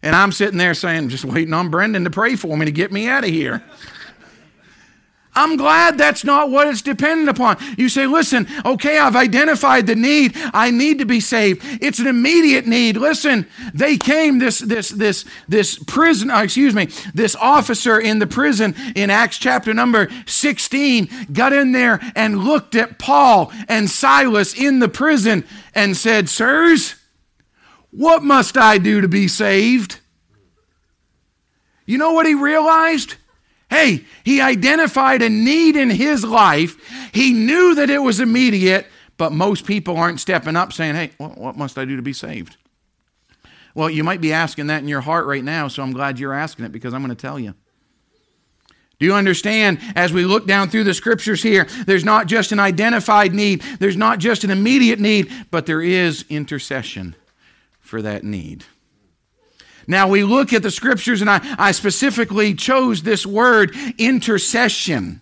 And 0.01 0.15
I'm 0.15 0.31
sitting 0.31 0.59
there 0.59 0.75
saying, 0.75 1.09
just 1.09 1.25
waiting 1.25 1.53
on 1.53 1.71
Brendan 1.71 2.05
to 2.05 2.11
pray 2.11 2.37
for 2.37 2.57
me 2.57 2.67
to 2.67 2.73
get 2.73 2.93
me 2.93 3.09
out 3.09 3.25
of 3.25 3.31
here. 3.31 3.63
I'm 5.41 5.57
glad 5.57 5.97
that's 5.97 6.23
not 6.23 6.51
what 6.51 6.69
it's 6.69 6.83
dependent 6.83 7.31
upon. 7.31 7.57
You 7.79 7.89
say, 7.89 8.07
listen, 8.07 8.47
okay, 8.63 8.99
I've 8.99 9.17
identified 9.17 9.87
the 9.87 9.95
need. 9.95 10.33
I 10.53 10.71
need 10.71 10.99
to 10.99 11.07
be 11.07 11.19
saved. 11.19 11.63
It's 11.81 11.99
an 11.99 12.07
immediate 12.07 12.67
need. 12.67 12.99
Listen, 12.99 13.47
they 13.73 13.97
came, 13.97 14.39
this, 14.39 14.59
this, 14.59 14.91
this, 14.91 15.25
this 15.49 15.79
prison, 15.79 16.31
uh, 16.31 16.43
excuse 16.43 16.75
me, 16.75 16.89
this 17.15 17.35
officer 17.37 17.99
in 17.99 18.19
the 18.19 18.27
prison 18.27 18.75
in 18.95 19.09
Acts 19.09 19.39
chapter 19.39 19.73
number 19.73 20.11
16 20.27 21.09
got 21.33 21.55
in 21.55 21.73
there 21.73 22.01
and 22.15 22.45
looked 22.45 22.75
at 22.75 22.99
Paul 22.99 23.51
and 23.67 23.89
Silas 23.89 24.53
in 24.53 24.79
the 24.79 24.91
prison 24.91 25.47
and 25.75 25.97
said, 25.97 26.29
Sirs, 26.29 26.97
what 27.91 28.23
must 28.23 28.59
I 28.59 28.77
do 28.77 29.01
to 29.01 29.09
be 29.09 29.27
saved? 29.27 30.01
You 31.87 31.97
know 31.97 32.13
what 32.13 32.27
he 32.27 32.35
realized? 32.35 33.15
Hey, 33.71 34.05
he 34.25 34.41
identified 34.41 35.23
a 35.23 35.31
need 35.31 35.77
in 35.77 35.91
his 35.91 36.25
life. 36.25 36.77
He 37.13 37.33
knew 37.33 37.77
that 37.77 37.89
it 37.89 38.01
was 38.01 38.19
immediate, 38.19 38.87
but 39.17 39.33
most 39.33 39.65
people 39.65 39.97
aren't 39.97 40.21
stepping 40.21 40.57
up 40.57 40.73
saying, 40.73 40.97
Hey, 40.97 41.13
what 41.19 41.57
must 41.57 41.79
I 41.79 41.85
do 41.85 41.97
to 41.97 42.03
be 42.03 42.13
saved? 42.13 42.57
Well, 43.75 43.89
you 43.89 44.03
might 44.03 44.21
be 44.21 44.33
asking 44.33 44.67
that 44.67 44.83
in 44.83 44.89
your 44.89 45.01
heart 45.01 45.27
right 45.27 45.45
now, 45.45 45.69
so 45.69 45.83
I'm 45.83 45.93
glad 45.93 46.19
you're 46.19 46.35
asking 46.35 46.65
it 46.65 46.73
because 46.73 46.93
I'm 46.93 47.03
going 47.03 47.15
to 47.15 47.21
tell 47.21 47.39
you. 47.39 47.55
Do 48.99 49.07
you 49.07 49.15
understand? 49.15 49.79
As 49.95 50.13
we 50.13 50.25
look 50.25 50.47
down 50.47 50.69
through 50.69 50.85
the 50.85 50.93
scriptures 50.93 51.43
here, 51.43 51.67
there's 51.87 52.05
not 52.05 52.27
just 52.27 52.53
an 52.53 52.59
identified 52.59 53.33
need, 53.33 53.63
there's 53.79 53.97
not 53.97 54.19
just 54.19 54.45
an 54.45 54.51
immediate 54.51 55.01
need, 55.01 55.33
but 55.51 55.65
there 55.65 55.81
is 55.81 56.25
intercession 56.29 57.15
for 57.79 58.03
that 58.03 58.25
need. 58.25 58.65
Now 59.91 60.07
we 60.07 60.23
look 60.23 60.53
at 60.53 60.63
the 60.63 60.71
scriptures, 60.71 61.21
and 61.21 61.29
I, 61.29 61.41
I 61.59 61.73
specifically 61.73 62.55
chose 62.55 63.03
this 63.03 63.27
word 63.27 63.75
intercession. 63.99 65.21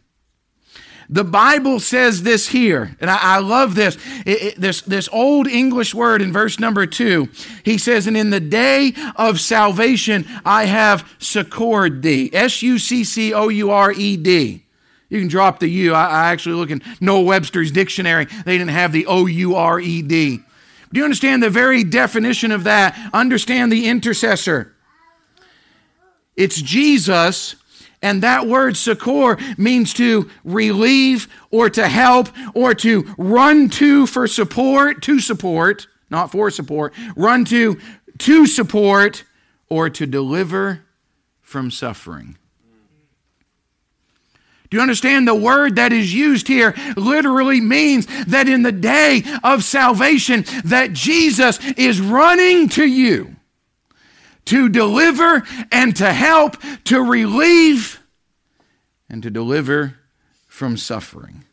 The 1.09 1.25
Bible 1.25 1.81
says 1.81 2.23
this 2.23 2.49
here, 2.49 2.95
and 3.01 3.09
I, 3.09 3.19
I 3.19 3.39
love 3.39 3.75
this. 3.75 3.97
It, 4.27 4.43
it, 4.43 4.61
this. 4.61 4.83
This 4.83 5.09
old 5.11 5.47
English 5.47 5.95
word 5.95 6.21
in 6.21 6.35
verse 6.35 6.61
number 6.61 6.85
two, 6.85 7.31
he 7.65 7.79
says, 7.79 8.07
And 8.07 8.15
in 8.15 8.29
the 8.29 8.41
day 8.41 8.93
of 9.17 9.41
salvation 9.41 10.27
I 10.45 10.67
have 10.67 11.11
succored 11.19 12.03
thee. 12.03 12.29
S 12.35 12.61
U 12.63 12.79
C 12.79 13.05
C 13.05 13.33
O 13.33 13.49
U 13.49 13.71
R 13.71 13.91
E 13.91 14.19
D. 14.19 14.65
You 15.09 15.19
can 15.19 15.29
drop 15.29 15.61
the 15.61 15.69
U. 15.69 15.95
I, 15.95 16.05
I 16.05 16.33
actually 16.33 16.57
look 16.57 16.71
in 16.71 16.83
Noah 17.01 17.23
Webster's 17.23 17.73
dictionary. 17.73 18.27
They 18.27 18.59
didn't 18.59 18.73
have 18.73 18.93
the 18.93 19.07
O 19.07 19.25
U 19.25 19.55
R 19.55 19.81
E 19.81 20.03
D. 20.03 20.43
Do 20.92 20.98
you 21.01 21.05
understand 21.05 21.42
the 21.42 21.51
very 21.51 21.85
definition 21.85 22.53
of 22.53 22.64
that? 22.64 22.98
Understand 23.12 23.70
the 23.70 23.88
intercessor. 23.88 24.74
It's 26.37 26.61
Jesus 26.61 27.57
and 28.01 28.22
that 28.22 28.46
word 28.46 28.77
succor 28.77 29.38
means 29.57 29.92
to 29.94 30.31
relieve 30.44 31.29
or 31.51 31.68
to 31.70 31.88
help 31.88 32.29
or 32.55 32.74
to 32.74 33.12
run 33.18 33.68
to 33.70 34.07
for 34.07 34.27
support, 34.27 35.03
to 35.03 35.18
support, 35.20 35.88
not 36.11 36.31
for 36.31 36.51
support, 36.51 36.94
run 37.16 37.44
to 37.46 37.79
to 38.18 38.46
support 38.46 39.24
or 39.68 39.90
to 39.90 40.07
deliver 40.07 40.85
from 41.40 41.70
suffering. 41.70 42.37
Do 44.71 44.77
you 44.77 44.83
understand 44.83 45.27
the 45.27 45.35
word 45.35 45.77
that 45.77 45.93
is 45.93 46.13
used 46.13 46.47
here 46.47 46.75
literally 46.97 47.61
means 47.61 48.07
that 48.27 48.49
in 48.49 48.63
the 48.63 48.73
day 48.73 49.23
of 49.43 49.65
salvation 49.65 50.45
that 50.65 50.93
Jesus 50.93 51.59
is 51.77 52.01
running 52.01 52.69
to 52.71 52.85
you 52.85 53.37
to 54.47 54.69
deliver 54.69 55.43
and 55.73 55.97
to 55.97 56.13
help, 56.13 56.57
to 56.85 57.03
relieve 57.03 58.03
and 59.09 59.23
to 59.23 59.31
deliver 59.31 59.97
from 60.47 60.77
suffering. 60.77 61.45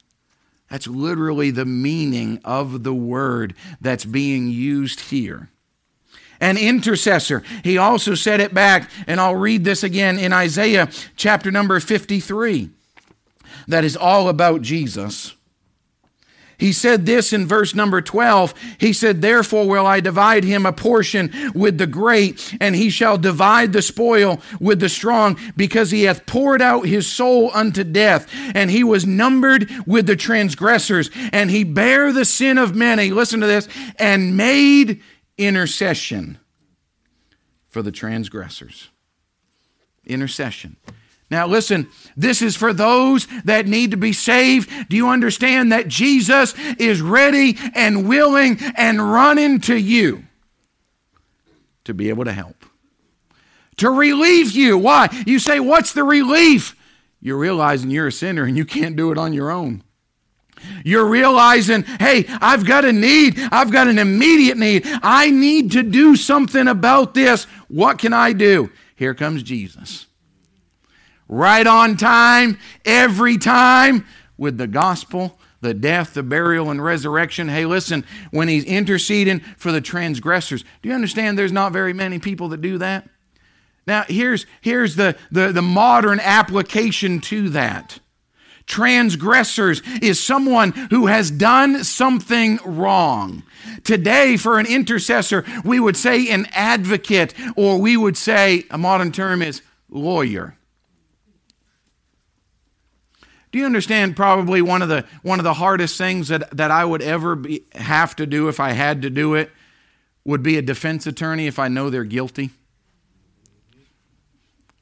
That's 0.69 0.87
literally 0.87 1.51
the 1.51 1.65
meaning 1.65 2.41
of 2.43 2.83
the 2.83 2.93
word 2.93 3.53
that's 3.79 4.05
being 4.05 4.49
used 4.49 4.99
here. 4.99 5.49
An 6.41 6.57
intercessor. 6.57 7.43
He 7.63 7.77
also 7.77 8.13
said 8.15 8.41
it 8.41 8.53
back, 8.53 8.89
and 9.07 9.21
I'll 9.21 9.35
read 9.35 9.63
this 9.63 9.83
again 9.83 10.19
in 10.19 10.33
Isaiah 10.33 10.89
chapter 11.15 11.49
number 11.49 11.79
53. 11.79 12.71
That 13.67 13.83
is 13.83 13.95
all 13.95 14.29
about 14.29 14.61
Jesus. 14.61 15.35
He 16.57 16.71
said 16.71 17.05
this 17.05 17.33
in 17.33 17.47
verse 17.47 17.75
number 17.75 18.01
12. 18.01 18.53
He 18.77 18.93
said, 18.93 19.21
Therefore 19.21 19.67
will 19.67 19.85
I 19.85 19.99
divide 19.99 20.43
him 20.43 20.65
a 20.65 20.71
portion 20.71 21.31
with 21.53 21.77
the 21.77 21.87
great, 21.87 22.55
and 22.61 22.75
he 22.75 22.89
shall 22.89 23.17
divide 23.17 23.73
the 23.73 23.81
spoil 23.81 24.41
with 24.59 24.79
the 24.79 24.89
strong, 24.89 25.37
because 25.57 25.91
he 25.91 26.03
hath 26.03 26.25
poured 26.25 26.61
out 26.61 26.85
his 26.85 27.07
soul 27.07 27.51
unto 27.53 27.83
death, 27.83 28.27
and 28.53 28.71
he 28.71 28.83
was 28.83 29.05
numbered 29.05 29.69
with 29.85 30.07
the 30.07 30.15
transgressors, 30.15 31.09
and 31.33 31.51
he 31.51 31.63
bare 31.63 32.13
the 32.13 32.25
sin 32.25 32.57
of 32.57 32.75
many. 32.75 33.11
Listen 33.11 33.41
to 33.41 33.47
this, 33.47 33.67
and 33.99 34.37
made 34.37 35.01
intercession 35.37 36.37
for 37.67 37.81
the 37.81 37.91
transgressors. 37.91 38.89
Intercession. 40.05 40.77
Now, 41.31 41.47
listen, 41.47 41.89
this 42.15 42.41
is 42.41 42.55
for 42.55 42.71
those 42.71 43.27
that 43.45 43.67
need 43.67 43.91
to 43.91 43.97
be 43.97 44.13
saved. 44.13 44.69
Do 44.89 44.95
you 44.95 45.09
understand 45.09 45.71
that 45.71 45.87
Jesus 45.87 46.53
is 46.77 47.01
ready 47.01 47.57
and 47.73 48.07
willing 48.07 48.59
and 48.75 49.11
running 49.11 49.59
to 49.61 49.75
you 49.75 50.25
to 51.83 51.93
be 51.93 52.09
able 52.09 52.25
to 52.25 52.33
help? 52.33 52.65
To 53.77 53.89
relieve 53.89 54.51
you. 54.51 54.77
Why? 54.77 55.09
You 55.25 55.39
say, 55.39 55.59
What's 55.59 55.93
the 55.93 56.03
relief? 56.03 56.75
You're 57.19 57.37
realizing 57.37 57.89
you're 57.89 58.07
a 58.07 58.11
sinner 58.11 58.43
and 58.43 58.55
you 58.55 58.65
can't 58.65 58.95
do 58.95 59.11
it 59.11 59.17
on 59.17 59.33
your 59.33 59.49
own. 59.49 59.83
You're 60.83 61.05
realizing, 61.05 61.83
hey, 61.83 62.25
I've 62.27 62.65
got 62.65 62.85
a 62.85 62.93
need. 62.93 63.39
I've 63.51 63.71
got 63.71 63.87
an 63.87 63.99
immediate 63.99 64.57
need. 64.57 64.83
I 64.85 65.29
need 65.29 65.71
to 65.71 65.83
do 65.83 66.15
something 66.15 66.67
about 66.67 67.13
this. 67.13 67.45
What 67.67 67.99
can 67.99 68.13
I 68.13 68.33
do? 68.33 68.71
Here 68.95 69.13
comes 69.13 69.43
Jesus 69.43 70.05
right 71.27 71.65
on 71.65 71.97
time, 71.97 72.57
every 72.83 73.37
time 73.37 74.05
with 74.37 74.57
the 74.57 74.67
gospel, 74.67 75.39
the 75.61 75.73
death, 75.73 76.13
the 76.13 76.23
burial, 76.23 76.69
and 76.69 76.83
resurrection. 76.83 77.47
Hey, 77.47 77.65
listen, 77.65 78.05
when 78.31 78.47
he's 78.47 78.65
interceding 78.65 79.39
for 79.57 79.71
the 79.71 79.81
transgressors, 79.81 80.63
do 80.81 80.89
you 80.89 80.95
understand 80.95 81.37
there's 81.37 81.51
not 81.51 81.73
very 81.73 81.93
many 81.93 82.19
people 82.19 82.49
that 82.49 82.61
do 82.61 82.77
that? 82.77 83.09
Now, 83.87 84.03
here's, 84.07 84.45
here's 84.61 84.95
the, 84.95 85.15
the, 85.31 85.51
the 85.51 85.61
modern 85.61 86.19
application 86.19 87.21
to 87.21 87.49
that. 87.49 87.99
Transgressors 88.65 89.83
is 90.01 90.19
someone 90.19 90.71
who 90.89 91.05
has 91.05 91.29
done 91.29 91.83
something 91.83 92.59
wrong. 92.65 93.43
Today, 93.83 94.37
for 94.37 94.57
an 94.57 94.65
intercessor, 94.65 95.45
we 95.63 95.79
would 95.79 95.95
say 95.95 96.29
an 96.29 96.47
advocate, 96.51 97.35
or 97.55 97.79
we 97.79 97.95
would 97.95 98.17
say, 98.17 98.63
a 98.71 98.77
modern 98.77 99.11
term 99.11 99.43
is 99.43 99.61
lawyer. 99.89 100.57
Do 103.55 103.59
you 103.59 103.65
understand 103.65 104.17
probably 104.17 104.61
one 104.61 104.81
of 104.81 104.89
the 104.89 105.05
one 105.21 105.39
of 105.39 105.45
the 105.45 105.53
hardest 105.53 105.97
things 105.97 106.27
that, 106.27 106.51
that 106.57 106.71
I 106.71 106.83
would 106.83 107.01
ever 107.01 107.37
be, 107.37 107.63
have 107.73 108.13
to 108.17 108.25
do 108.25 108.49
if 108.49 108.59
I 108.59 108.73
had 108.73 109.03
to 109.03 109.09
do 109.09 109.35
it 109.35 109.49
would 110.25 110.43
be 110.43 110.57
a 110.57 110.61
defense 110.61 111.07
attorney 111.07 111.47
if 111.47 111.57
I 111.57 111.69
know 111.69 111.89
they're 111.89 112.03
guilty? 112.03 112.49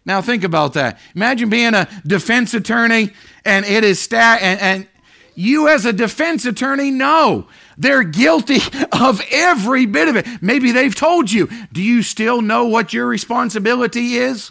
Now 0.05 0.23
think 0.23 0.43
about 0.43 0.73
that. 0.73 0.99
Imagine 1.13 1.51
being 1.51 1.75
a 1.75 1.87
defense 2.07 2.55
attorney 2.55 3.11
and 3.45 3.63
it 3.63 3.83
is 3.83 3.99
stat 3.99 4.41
and, 4.41 4.59
and 4.59 4.87
you 5.35 5.67
as 5.67 5.85
a 5.85 5.93
defense 5.93 6.43
attorney 6.45 6.89
know 6.89 7.45
they're 7.77 8.01
guilty 8.01 8.57
of 8.91 9.21
every 9.31 9.85
bit 9.85 10.07
of 10.07 10.15
it. 10.15 10.25
Maybe 10.41 10.71
they've 10.71 10.95
told 10.95 11.31
you. 11.31 11.47
Do 11.71 11.83
you 11.83 12.01
still 12.01 12.41
know 12.41 12.65
what 12.65 12.91
your 12.91 13.05
responsibility 13.05 14.15
is? 14.15 14.49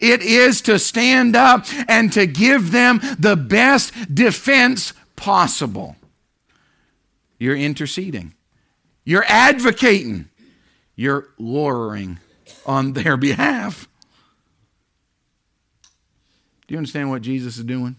It 0.00 0.22
is 0.22 0.62
to 0.62 0.78
stand 0.78 1.36
up 1.36 1.66
and 1.88 2.12
to 2.14 2.26
give 2.26 2.72
them 2.72 3.00
the 3.18 3.36
best 3.36 3.92
defense 4.14 4.94
possible. 5.14 5.96
You're 7.38 7.56
interceding, 7.56 8.34
you're 9.04 9.24
advocating, 9.26 10.28
you're 10.96 11.28
lawyering 11.38 12.18
on 12.66 12.94
their 12.94 13.16
behalf. 13.16 13.88
Do 16.66 16.74
you 16.74 16.78
understand 16.78 17.10
what 17.10 17.22
Jesus 17.22 17.58
is 17.58 17.64
doing? 17.64 17.96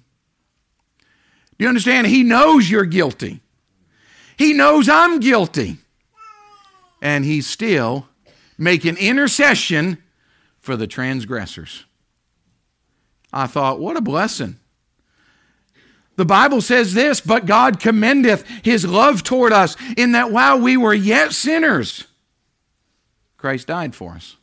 Do 1.57 1.65
you 1.65 1.67
understand? 1.67 2.07
He 2.07 2.23
knows 2.23 2.69
you're 2.69 2.85
guilty. 2.85 3.41
He 4.37 4.53
knows 4.53 4.89
I'm 4.89 5.19
guilty. 5.19 5.77
And 7.01 7.25
he's 7.25 7.47
still 7.47 8.07
making 8.57 8.97
intercession 8.97 9.97
for 10.59 10.75
the 10.75 10.87
transgressors. 10.87 11.85
I 13.31 13.47
thought, 13.47 13.79
what 13.79 13.97
a 13.97 14.01
blessing. 14.01 14.57
The 16.17 16.25
Bible 16.25 16.61
says 16.61 16.93
this, 16.93 17.21
but 17.21 17.45
God 17.45 17.79
commendeth 17.79 18.45
his 18.63 18.85
love 18.85 19.23
toward 19.23 19.53
us 19.53 19.75
in 19.97 20.11
that 20.11 20.31
while 20.31 20.59
we 20.59 20.77
were 20.77 20.93
yet 20.93 21.31
sinners, 21.31 22.05
Christ 23.37 23.67
died 23.67 23.95
for 23.95 24.11
us. 24.11 24.35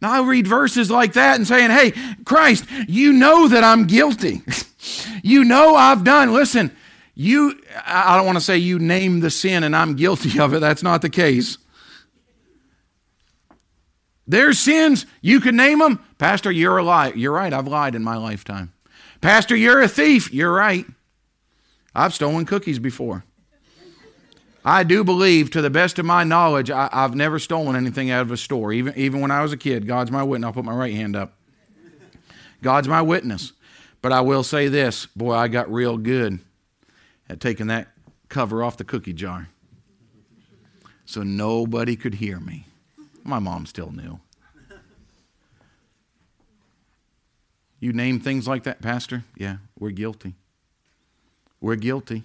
Now 0.00 0.12
I 0.12 0.26
read 0.26 0.46
verses 0.46 0.90
like 0.90 1.14
that 1.14 1.36
and 1.36 1.48
saying, 1.48 1.70
hey, 1.70 1.94
Christ, 2.24 2.66
you 2.86 3.12
know 3.12 3.48
that 3.48 3.64
I'm 3.64 3.86
guilty. 3.86 4.42
you 5.22 5.44
know 5.44 5.74
I've 5.74 6.04
done. 6.04 6.32
Listen, 6.32 6.76
you, 7.14 7.58
I 7.86 8.16
don't 8.16 8.26
want 8.26 8.36
to 8.36 8.44
say 8.44 8.58
you 8.58 8.78
name 8.78 9.20
the 9.20 9.30
sin 9.30 9.64
and 9.64 9.74
I'm 9.74 9.96
guilty 9.96 10.38
of 10.38 10.52
it. 10.52 10.60
That's 10.60 10.82
not 10.82 11.00
the 11.00 11.10
case. 11.10 11.56
There's 14.26 14.58
sins, 14.58 15.06
you 15.20 15.40
can 15.40 15.56
name 15.56 15.80
them. 15.80 16.02
Pastor, 16.18 16.50
you're 16.50 16.78
a 16.78 16.82
lie. 16.82 17.12
You're 17.14 17.32
right, 17.32 17.52
I've 17.52 17.68
lied 17.68 17.94
in 17.94 18.02
my 18.02 18.16
lifetime. 18.16 18.72
Pastor, 19.20 19.56
you're 19.56 19.82
a 19.82 19.88
thief. 19.88 20.32
You're 20.32 20.52
right. 20.52 20.86
I've 21.94 22.14
stolen 22.14 22.46
cookies 22.46 22.78
before. 22.78 23.24
I 24.64 24.82
do 24.82 25.04
believe, 25.04 25.50
to 25.50 25.60
the 25.60 25.68
best 25.68 25.98
of 25.98 26.06
my 26.06 26.24
knowledge, 26.24 26.70
I, 26.70 26.88
have 26.90 27.14
never 27.14 27.38
stolen 27.38 27.76
anything 27.76 28.10
out 28.10 28.22
of 28.22 28.30
a 28.30 28.36
store, 28.36 28.72
even, 28.72 28.94
even 28.96 29.20
when 29.20 29.30
I 29.30 29.42
was 29.42 29.52
a 29.52 29.58
kid. 29.58 29.86
God's 29.86 30.10
my 30.10 30.22
witness. 30.22 30.46
I'll 30.46 30.52
put 30.54 30.64
my 30.64 30.74
right 30.74 30.94
hand 30.94 31.16
up. 31.16 31.34
God's 32.62 32.88
my 32.88 33.02
witness. 33.02 33.52
But 34.00 34.12
I 34.12 34.22
will 34.22 34.42
say 34.42 34.68
this 34.68 35.06
boy, 35.06 35.34
I 35.34 35.48
got 35.48 35.70
real 35.70 35.98
good 35.98 36.38
at 37.28 37.40
taking 37.40 37.66
that 37.66 37.88
cover 38.28 38.64
off 38.64 38.76
the 38.78 38.84
cookie 38.84 39.12
jar 39.12 39.48
so 41.04 41.22
nobody 41.22 41.96
could 41.96 42.14
hear 42.14 42.40
me. 42.40 42.66
My 43.24 43.38
mom 43.38 43.64
still 43.66 43.90
knew. 43.90 44.20
You 47.80 47.92
name 47.92 48.20
things 48.20 48.46
like 48.46 48.62
that, 48.64 48.80
Pastor? 48.80 49.24
Yeah, 49.36 49.56
we're 49.78 49.90
guilty. 49.90 50.34
We're 51.60 51.76
guilty. 51.76 52.24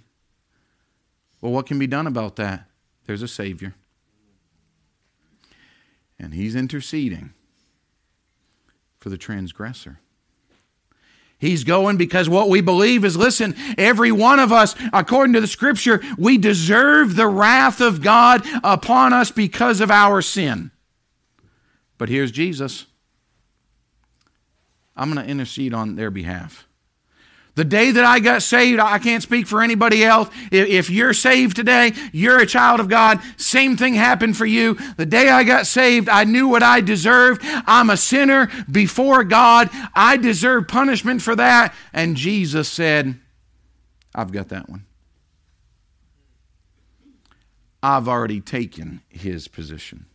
Well, 1.41 1.51
what 1.51 1.65
can 1.65 1.79
be 1.79 1.87
done 1.87 2.07
about 2.07 2.35
that? 2.35 2.65
There's 3.05 3.21
a 3.21 3.27
Savior. 3.27 3.73
And 6.19 6.33
He's 6.33 6.55
interceding 6.55 7.33
for 8.99 9.09
the 9.09 9.17
transgressor. 9.17 9.99
He's 11.37 11.63
going 11.63 11.95
because 11.95 12.27
what 12.27 12.49
we 12.49 12.59
believe 12.59 13.05
is 13.05 13.15
listen, 13.15 13.55
every 13.77 14.11
one 14.11 14.39
of 14.39 14.51
us, 14.51 14.75
according 14.91 15.33
to 15.33 15.41
the 15.41 15.47
scripture, 15.47 16.01
we 16.17 16.37
deserve 16.37 17.15
the 17.15 17.27
wrath 17.27 17.79
of 17.79 18.01
God 18.01 18.45
upon 18.61 19.13
us 19.13 19.31
because 19.31 19.79
of 19.79 19.89
our 19.89 20.21
sin. 20.21 20.71
But 21.99 22.09
here's 22.09 22.31
Jesus. 22.31 22.87
I'm 24.95 25.13
going 25.13 25.23
to 25.23 25.31
intercede 25.31 25.75
on 25.75 25.95
their 25.95 26.09
behalf. 26.09 26.65
The 27.55 27.65
day 27.65 27.91
that 27.91 28.05
I 28.05 28.19
got 28.19 28.41
saved, 28.41 28.79
I 28.79 28.99
can't 28.99 29.21
speak 29.21 29.45
for 29.45 29.61
anybody 29.61 30.05
else. 30.05 30.29
If 30.49 30.89
you're 30.89 31.13
saved 31.13 31.57
today, 31.57 31.91
you're 32.13 32.39
a 32.39 32.45
child 32.45 32.79
of 32.79 32.87
God. 32.87 33.19
Same 33.35 33.75
thing 33.75 33.95
happened 33.95 34.37
for 34.37 34.45
you. 34.45 34.75
The 34.95 35.05
day 35.05 35.27
I 35.27 35.43
got 35.43 35.67
saved, 35.67 36.07
I 36.07 36.23
knew 36.23 36.47
what 36.47 36.63
I 36.63 36.79
deserved. 36.79 37.41
I'm 37.43 37.89
a 37.89 37.97
sinner 37.97 38.49
before 38.71 39.25
God. 39.25 39.69
I 39.93 40.15
deserve 40.15 40.69
punishment 40.69 41.21
for 41.21 41.35
that. 41.35 41.73
And 41.91 42.15
Jesus 42.15 42.69
said, 42.69 43.19
I've 44.15 44.31
got 44.31 44.49
that 44.49 44.69
one. 44.69 44.85
I've 47.83 48.07
already 48.07 48.39
taken 48.39 49.01
his 49.09 49.49
position. 49.49 50.05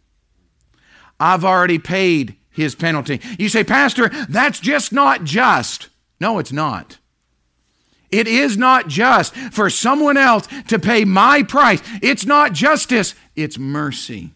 I've 1.25 1.43
already 1.43 1.79
paid 1.79 2.37
his 2.51 2.75
penalty. 2.75 3.19
You 3.39 3.49
say, 3.49 3.65
Pastor, 3.65 4.11
that's 4.29 4.61
just 4.61 4.93
not 4.93 5.25
just. 5.25 5.89
No, 6.21 6.39
it's 6.39 6.53
not. 6.53 6.99
It 8.11 8.29
is 8.29 8.59
not 8.59 8.89
just 8.89 9.35
for 9.35 9.71
someone 9.71 10.19
else 10.19 10.47
to 10.69 10.79
pay 10.79 11.07
my 11.07 11.43
price. 11.43 11.81
It's 12.03 12.27
not 12.27 12.53
justice, 12.53 13.15
it's 13.35 13.59
mercy. 13.59 14.35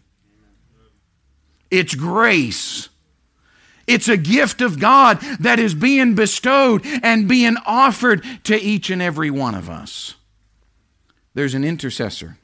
It's 1.69 1.93
grace. 1.93 2.89
It's 3.85 4.07
a 4.07 4.17
gift 4.17 4.59
of 4.61 4.79
God 4.79 5.21
that 5.39 5.59
is 5.59 5.75
being 5.75 6.15
bestowed 6.15 6.81
and 7.03 7.27
being 7.27 7.55
offered 7.67 8.25
to 8.45 8.59
each 8.59 8.89
and 8.89 8.99
every 8.99 9.29
one 9.29 9.53
of 9.53 9.69
us. 9.69 10.15
There's 11.35 11.53
an 11.53 11.63
intercessor 11.63 12.39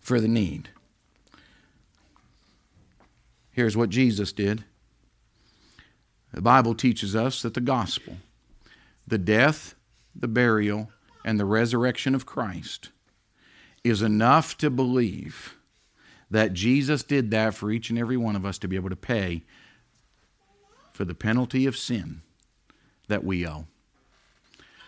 for 0.00 0.20
the 0.20 0.28
need. 0.28 0.70
Here's 3.54 3.76
what 3.76 3.88
Jesus 3.88 4.32
did. 4.32 4.64
The 6.32 6.42
Bible 6.42 6.74
teaches 6.74 7.14
us 7.14 7.40
that 7.42 7.54
the 7.54 7.60
gospel, 7.60 8.16
the 9.06 9.18
death, 9.18 9.76
the 10.14 10.26
burial, 10.26 10.90
and 11.24 11.38
the 11.38 11.44
resurrection 11.44 12.16
of 12.16 12.26
Christ 12.26 12.90
is 13.84 14.02
enough 14.02 14.58
to 14.58 14.70
believe 14.70 15.54
that 16.30 16.52
Jesus 16.52 17.04
did 17.04 17.30
that 17.30 17.54
for 17.54 17.70
each 17.70 17.90
and 17.90 17.98
every 17.98 18.16
one 18.16 18.34
of 18.34 18.44
us 18.44 18.58
to 18.58 18.68
be 18.68 18.74
able 18.74 18.90
to 18.90 18.96
pay 18.96 19.44
for 20.92 21.04
the 21.04 21.14
penalty 21.14 21.64
of 21.66 21.76
sin 21.76 22.22
that 23.06 23.22
we 23.22 23.46
owe. 23.46 23.66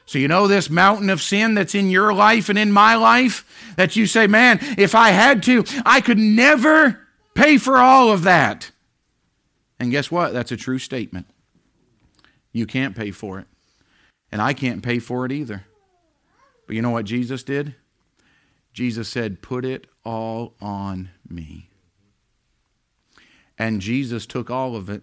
So, 0.06 0.18
you 0.18 0.26
know, 0.26 0.48
this 0.48 0.68
mountain 0.68 1.10
of 1.10 1.22
sin 1.22 1.54
that's 1.54 1.74
in 1.74 1.90
your 1.90 2.12
life 2.12 2.48
and 2.48 2.58
in 2.58 2.72
my 2.72 2.96
life, 2.96 3.44
that 3.76 3.94
you 3.94 4.06
say, 4.06 4.26
man, 4.26 4.58
if 4.76 4.96
I 4.96 5.10
had 5.10 5.44
to, 5.44 5.64
I 5.84 6.00
could 6.00 6.18
never 6.18 7.05
pay 7.36 7.58
for 7.58 7.76
all 7.76 8.10
of 8.10 8.22
that. 8.22 8.72
And 9.78 9.90
guess 9.90 10.10
what? 10.10 10.32
That's 10.32 10.52
a 10.52 10.56
true 10.56 10.78
statement. 10.78 11.26
You 12.52 12.66
can't 12.66 12.96
pay 12.96 13.10
for 13.10 13.38
it. 13.38 13.46
And 14.32 14.40
I 14.40 14.54
can't 14.54 14.82
pay 14.82 14.98
for 14.98 15.24
it 15.26 15.32
either. 15.32 15.64
But 16.66 16.74
you 16.74 16.82
know 16.82 16.90
what 16.90 17.04
Jesus 17.04 17.42
did? 17.42 17.74
Jesus 18.72 19.08
said, 19.08 19.42
Put 19.42 19.64
it 19.64 19.86
all 20.04 20.54
on 20.60 21.10
me. 21.28 21.68
And 23.58 23.80
Jesus 23.80 24.26
took 24.26 24.50
all 24.50 24.76
of 24.76 24.90
it, 24.90 25.02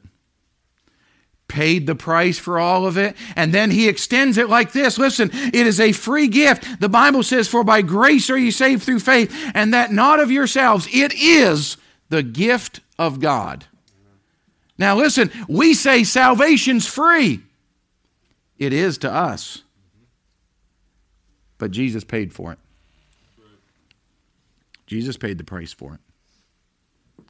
paid 1.47 1.87
the 1.87 1.95
price 1.95 2.37
for 2.37 2.59
all 2.59 2.85
of 2.85 2.97
it, 2.97 3.15
and 3.35 3.53
then 3.53 3.71
he 3.71 3.87
extends 3.87 4.37
it 4.37 4.49
like 4.49 4.73
this 4.73 4.97
Listen, 4.97 5.31
it 5.33 5.55
is 5.55 5.79
a 5.79 5.91
free 5.91 6.27
gift. 6.27 6.79
The 6.79 6.89
Bible 6.89 7.23
says, 7.23 7.47
For 7.47 7.63
by 7.63 7.81
grace 7.81 8.29
are 8.29 8.37
you 8.37 8.51
saved 8.51 8.83
through 8.83 8.99
faith, 8.99 9.33
and 9.53 9.73
that 9.73 9.91
not 9.91 10.19
of 10.19 10.31
yourselves. 10.31 10.87
It 10.91 11.13
is 11.13 11.77
the 12.13 12.21
gift 12.21 12.79
of 12.99 13.19
God. 13.19 13.65
Now, 14.77 14.95
listen, 14.95 15.31
we 15.47 15.73
say 15.73 16.03
salvation's 16.03 16.85
free. 16.85 17.41
It 18.59 18.71
is 18.71 18.99
to 18.99 19.11
us. 19.11 19.63
But 21.57 21.71
Jesus 21.71 22.03
paid 22.03 22.31
for 22.31 22.51
it. 22.51 22.59
Jesus 24.85 25.17
paid 25.17 25.39
the 25.39 25.43
price 25.43 25.73
for 25.73 25.95
it. 25.95 27.25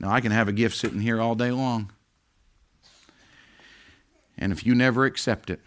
Now, 0.00 0.10
I 0.10 0.20
can 0.20 0.32
have 0.32 0.48
a 0.48 0.52
gift 0.52 0.76
sitting 0.76 1.00
here 1.00 1.20
all 1.20 1.36
day 1.36 1.52
long. 1.52 1.92
And 4.36 4.50
if 4.50 4.66
you 4.66 4.74
never 4.74 5.04
accept 5.04 5.50
it, 5.50 5.60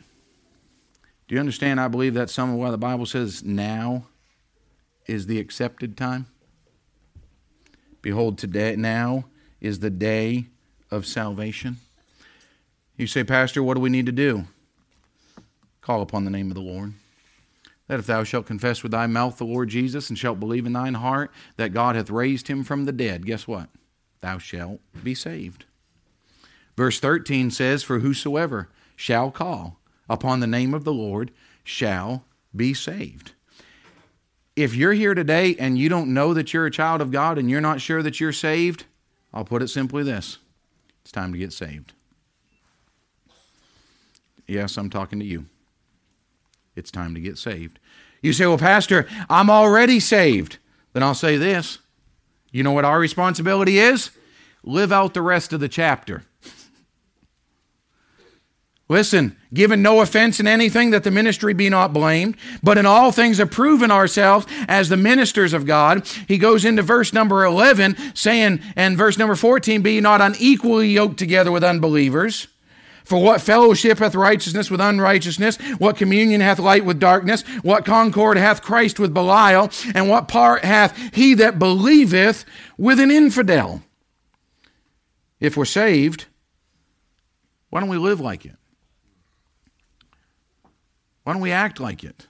do 1.29 1.35
you 1.35 1.39
understand? 1.39 1.79
I 1.79 1.87
believe 1.87 2.13
that's 2.13 2.33
some 2.33 2.49
of 2.49 2.57
why 2.57 2.71
the 2.71 2.77
Bible 2.77 3.05
says 3.05 3.41
now 3.41 4.07
is 5.07 5.27
the 5.27 5.39
accepted 5.39 5.95
time. 5.95 6.25
Behold, 8.03 8.37
today, 8.37 8.75
now 8.75 9.25
is 9.59 9.79
the 9.79 9.89
day 9.89 10.45
of 10.91 11.07
salvation. 11.07 11.77
You 12.97 13.07
say, 13.07 13.23
Pastor, 13.23 13.63
what 13.63 13.73
do 13.73 13.79
we 13.79 13.89
need 13.89 14.05
to 14.05 14.11
do? 14.11 14.43
Call 15.81 16.01
upon 16.03 16.25
the 16.25 16.31
name 16.31 16.51
of 16.51 16.55
the 16.55 16.61
Lord. 16.61 16.93
That 17.87 17.99
if 17.99 18.05
thou 18.05 18.23
shalt 18.23 18.45
confess 18.45 18.83
with 18.83 18.91
thy 18.91 19.07
mouth 19.07 19.37
the 19.37 19.45
Lord 19.45 19.69
Jesus 19.69 20.09
and 20.09 20.19
shalt 20.19 20.39
believe 20.39 20.65
in 20.65 20.73
thine 20.73 20.95
heart 20.95 21.31
that 21.55 21.73
God 21.73 21.95
hath 21.95 22.09
raised 22.09 22.47
him 22.47 22.63
from 22.63 22.85
the 22.85 22.91
dead, 22.91 23.25
guess 23.25 23.47
what? 23.47 23.69
Thou 24.21 24.37
shalt 24.37 24.81
be 25.03 25.15
saved. 25.15 25.65
Verse 26.75 26.99
13 26.99 27.51
says, 27.51 27.83
For 27.83 27.99
whosoever 27.99 28.69
shall 28.95 29.31
call 29.31 29.79
upon 30.09 30.39
the 30.39 30.47
name 30.47 30.73
of 30.73 30.83
the 30.83 30.93
Lord 30.93 31.31
shall 31.63 32.25
be 32.55 32.73
saved. 32.73 33.33
If 34.55 34.75
you're 34.75 34.93
here 34.93 35.13
today 35.13 35.55
and 35.57 35.77
you 35.77 35.89
don't 35.89 36.13
know 36.13 36.33
that 36.33 36.53
you're 36.53 36.65
a 36.65 36.71
child 36.71 37.01
of 37.01 37.11
God 37.11 37.37
and 37.37 37.49
you're 37.49 37.61
not 37.61 37.81
sure 37.81 38.03
that 38.03 38.19
you're 38.19 38.31
saved, 38.31 38.85
I'll 39.33 39.45
put 39.45 39.63
it 39.63 39.69
simply 39.69 40.03
this 40.03 40.37
it's 41.01 41.11
time 41.11 41.33
to 41.33 41.39
get 41.39 41.53
saved. 41.53 41.93
Yes, 44.47 44.77
I'm 44.77 44.89
talking 44.89 45.19
to 45.19 45.25
you. 45.25 45.45
It's 46.75 46.91
time 46.91 47.15
to 47.15 47.21
get 47.21 47.37
saved. 47.37 47.79
You 48.21 48.33
say, 48.33 48.45
Well, 48.45 48.57
Pastor, 48.57 49.07
I'm 49.29 49.49
already 49.49 49.99
saved. 49.99 50.57
Then 50.93 51.03
I'll 51.03 51.15
say 51.15 51.37
this. 51.37 51.79
You 52.51 52.63
know 52.63 52.71
what 52.71 52.85
our 52.85 52.99
responsibility 52.99 53.79
is? 53.79 54.11
Live 54.63 54.91
out 54.91 55.13
the 55.13 55.21
rest 55.21 55.53
of 55.53 55.59
the 55.59 55.67
chapter. 55.67 56.23
Listen, 58.89 59.37
given 59.53 59.81
no 59.81 60.01
offense 60.01 60.39
in 60.39 60.47
anything, 60.47 60.91
that 60.91 61.03
the 61.03 61.11
ministry 61.11 61.53
be 61.53 61.69
not 61.69 61.93
blamed, 61.93 62.35
but 62.61 62.77
in 62.77 62.85
all 62.85 63.11
things 63.11 63.39
approving 63.39 63.91
ourselves 63.91 64.45
as 64.67 64.89
the 64.89 64.97
ministers 64.97 65.53
of 65.53 65.65
God. 65.65 66.05
He 66.27 66.37
goes 66.37 66.65
into 66.65 66.81
verse 66.81 67.13
number 67.13 67.45
11, 67.45 67.95
saying, 68.13 68.59
and 68.75 68.97
verse 68.97 69.17
number 69.17 69.35
14, 69.35 69.81
be 69.81 70.01
not 70.01 70.21
unequally 70.21 70.89
yoked 70.89 71.17
together 71.17 71.51
with 71.51 71.63
unbelievers. 71.63 72.47
For 73.05 73.21
what 73.21 73.41
fellowship 73.41 73.99
hath 73.99 74.15
righteousness 74.15 74.71
with 74.71 74.79
unrighteousness? 74.79 75.57
What 75.77 75.97
communion 75.97 76.41
hath 76.41 76.59
light 76.59 76.85
with 76.85 76.99
darkness? 76.99 77.41
What 77.61 77.85
concord 77.85 78.37
hath 78.37 78.61
Christ 78.61 78.99
with 78.99 79.13
Belial? 79.13 79.69
And 79.93 80.09
what 80.09 80.27
part 80.27 80.63
hath 80.63 80.97
he 81.13 81.33
that 81.35 81.59
believeth 81.59 82.45
with 82.77 82.99
an 82.99 83.11
infidel? 83.11 83.81
If 85.39 85.57
we're 85.57 85.65
saved, 85.65 86.25
why 87.69 87.81
don't 87.81 87.89
we 87.89 87.97
live 87.97 88.21
like 88.21 88.45
it? 88.45 88.55
Why 91.23 91.33
don't 91.33 91.41
we 91.41 91.51
act 91.51 91.79
like 91.79 92.03
it? 92.03 92.27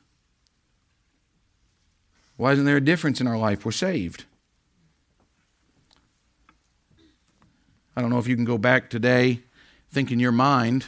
Why 2.38 2.52
isn't 2.54 2.66
there 2.66 2.78
a 2.78 2.82
difference 2.82 3.22
in 3.22 3.28
our 3.28 3.38
life? 3.38 3.66
We're 3.66 3.72
saved. 3.72 4.26
I 7.96 8.02
don't 8.02 8.10
know 8.10 8.20
if 8.20 8.28
you 8.28 8.36
can 8.36 8.46
go 8.46 8.58
back 8.58 8.90
today 8.90 9.42
think 9.92 10.12
in 10.12 10.20
your 10.20 10.32
mind 10.32 10.88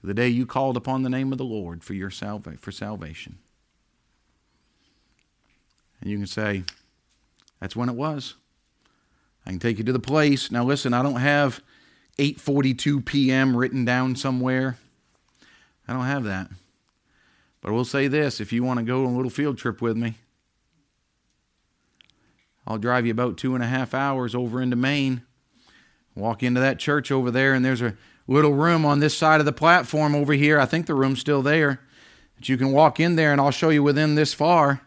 to 0.00 0.06
the 0.06 0.14
day 0.14 0.28
you 0.28 0.44
called 0.44 0.76
upon 0.76 1.04
the 1.04 1.08
name 1.08 1.30
of 1.30 1.38
the 1.38 1.44
Lord 1.44 1.84
for 1.84 1.94
your 1.94 2.10
salva- 2.10 2.56
for 2.58 2.72
salvation. 2.72 3.38
And 6.00 6.10
you 6.10 6.18
can 6.18 6.26
say, 6.26 6.64
that's 7.60 7.76
when 7.76 7.88
it 7.88 7.94
was. 7.94 8.34
I 9.46 9.50
can 9.50 9.60
take 9.60 9.78
you 9.78 9.84
to 9.84 9.92
the 9.92 10.00
place. 10.00 10.50
Now 10.50 10.64
listen, 10.64 10.92
I 10.92 11.02
don't 11.02 11.20
have 11.20 11.62
8:42 12.18 13.04
p.m. 13.04 13.56
written 13.56 13.84
down 13.84 14.16
somewhere. 14.16 14.76
I 15.86 15.92
don't 15.92 16.04
have 16.04 16.24
that. 16.24 16.50
But 17.60 17.70
I 17.70 17.72
will 17.72 17.84
say 17.84 18.08
this, 18.08 18.40
if 18.40 18.52
you 18.52 18.62
want 18.62 18.78
to 18.78 18.84
go 18.84 19.06
on 19.06 19.12
a 19.12 19.16
little 19.16 19.30
field 19.30 19.58
trip 19.58 19.80
with 19.80 19.96
me, 19.96 20.14
I'll 22.66 22.78
drive 22.78 23.06
you 23.06 23.12
about 23.12 23.36
two 23.36 23.54
and 23.54 23.62
a 23.62 23.68
half 23.68 23.94
hours 23.94 24.34
over 24.34 24.60
into 24.60 24.76
Maine 24.76 25.22
Walk 26.16 26.42
into 26.42 26.60
that 26.60 26.78
church 26.78 27.12
over 27.12 27.30
there, 27.30 27.52
and 27.52 27.62
there's 27.62 27.82
a 27.82 27.94
little 28.26 28.54
room 28.54 28.86
on 28.86 29.00
this 29.00 29.16
side 29.16 29.38
of 29.38 29.46
the 29.46 29.52
platform 29.52 30.14
over 30.14 30.32
here. 30.32 30.58
I 30.58 30.64
think 30.64 30.86
the 30.86 30.94
room's 30.94 31.20
still 31.20 31.42
there. 31.42 31.80
That 32.36 32.48
you 32.48 32.56
can 32.56 32.72
walk 32.72 32.98
in 32.98 33.16
there, 33.16 33.32
and 33.32 33.40
I'll 33.40 33.50
show 33.50 33.68
you 33.68 33.82
within 33.82 34.14
this 34.14 34.32
far 34.32 34.80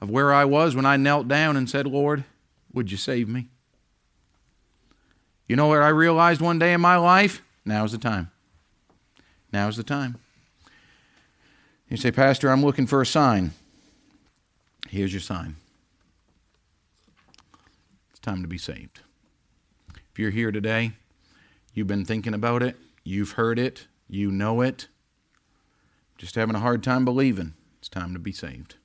of 0.00 0.10
where 0.10 0.32
I 0.32 0.44
was 0.44 0.74
when 0.74 0.84
I 0.84 0.96
knelt 0.96 1.28
down 1.28 1.56
and 1.56 1.70
said, 1.70 1.86
Lord, 1.86 2.24
would 2.72 2.90
you 2.90 2.96
save 2.96 3.28
me? 3.28 3.48
You 5.48 5.54
know 5.54 5.68
what 5.68 5.82
I 5.82 5.88
realized 5.88 6.40
one 6.40 6.58
day 6.58 6.72
in 6.72 6.80
my 6.80 6.96
life? 6.96 7.42
Now's 7.64 7.92
the 7.92 7.98
time. 7.98 8.30
Now's 9.52 9.76
the 9.76 9.84
time. 9.84 10.18
You 11.88 11.96
say, 11.96 12.10
Pastor, 12.10 12.50
I'm 12.50 12.64
looking 12.64 12.86
for 12.86 13.00
a 13.00 13.06
sign. 13.06 13.52
Here's 14.88 15.12
your 15.12 15.20
sign. 15.20 15.56
It's 18.10 18.18
time 18.20 18.42
to 18.42 18.48
be 18.48 18.58
saved. 18.58 19.00
If 19.94 20.18
you're 20.18 20.30
here 20.30 20.50
today, 20.50 20.92
you've 21.74 21.86
been 21.86 22.04
thinking 22.04 22.34
about 22.34 22.62
it, 22.62 22.76
you've 23.04 23.32
heard 23.32 23.58
it, 23.58 23.86
you 24.08 24.30
know 24.30 24.62
it, 24.62 24.88
just 26.18 26.34
having 26.34 26.56
a 26.56 26.60
hard 26.60 26.82
time 26.82 27.04
believing, 27.04 27.54
it's 27.78 27.88
time 27.88 28.14
to 28.14 28.18
be 28.18 28.32
saved. 28.32 28.76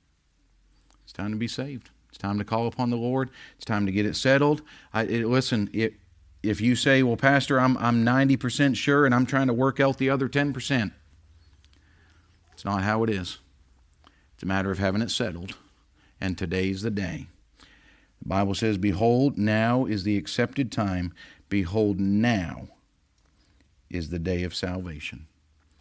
It's 1.02 1.12
time 1.12 1.32
to 1.32 1.38
be 1.38 1.48
saved. 1.48 1.90
It's 2.08 2.18
time 2.18 2.38
to 2.38 2.44
call 2.44 2.66
upon 2.66 2.90
the 2.90 2.96
Lord. 2.96 3.30
It's 3.56 3.64
time 3.64 3.86
to 3.86 3.92
get 3.92 4.06
it 4.06 4.16
settled. 4.16 4.62
I, 4.92 5.04
it, 5.04 5.26
listen, 5.26 5.70
it, 5.72 5.94
if 6.42 6.60
you 6.60 6.76
say, 6.76 7.02
well, 7.02 7.16
Pastor, 7.16 7.58
I'm, 7.58 7.76
I'm 7.78 8.04
90% 8.04 8.76
sure 8.76 9.06
and 9.06 9.14
I'm 9.14 9.26
trying 9.26 9.46
to 9.46 9.54
work 9.54 9.80
out 9.80 9.98
the 9.98 10.10
other 10.10 10.28
10%, 10.28 10.92
it's 12.62 12.64
not 12.64 12.84
how 12.84 13.02
it 13.02 13.10
is. 13.10 13.38
It's 14.34 14.44
a 14.44 14.46
matter 14.46 14.70
of 14.70 14.78
having 14.78 15.02
it 15.02 15.10
settled. 15.10 15.56
And 16.20 16.38
today's 16.38 16.82
the 16.82 16.92
day. 16.92 17.26
The 17.58 18.28
Bible 18.28 18.54
says, 18.54 18.78
Behold, 18.78 19.36
now 19.36 19.84
is 19.84 20.04
the 20.04 20.16
accepted 20.16 20.70
time. 20.70 21.12
Behold, 21.48 21.98
now 21.98 22.68
is 23.90 24.10
the 24.10 24.20
day 24.20 24.44
of 24.44 24.54
salvation. 24.54 25.26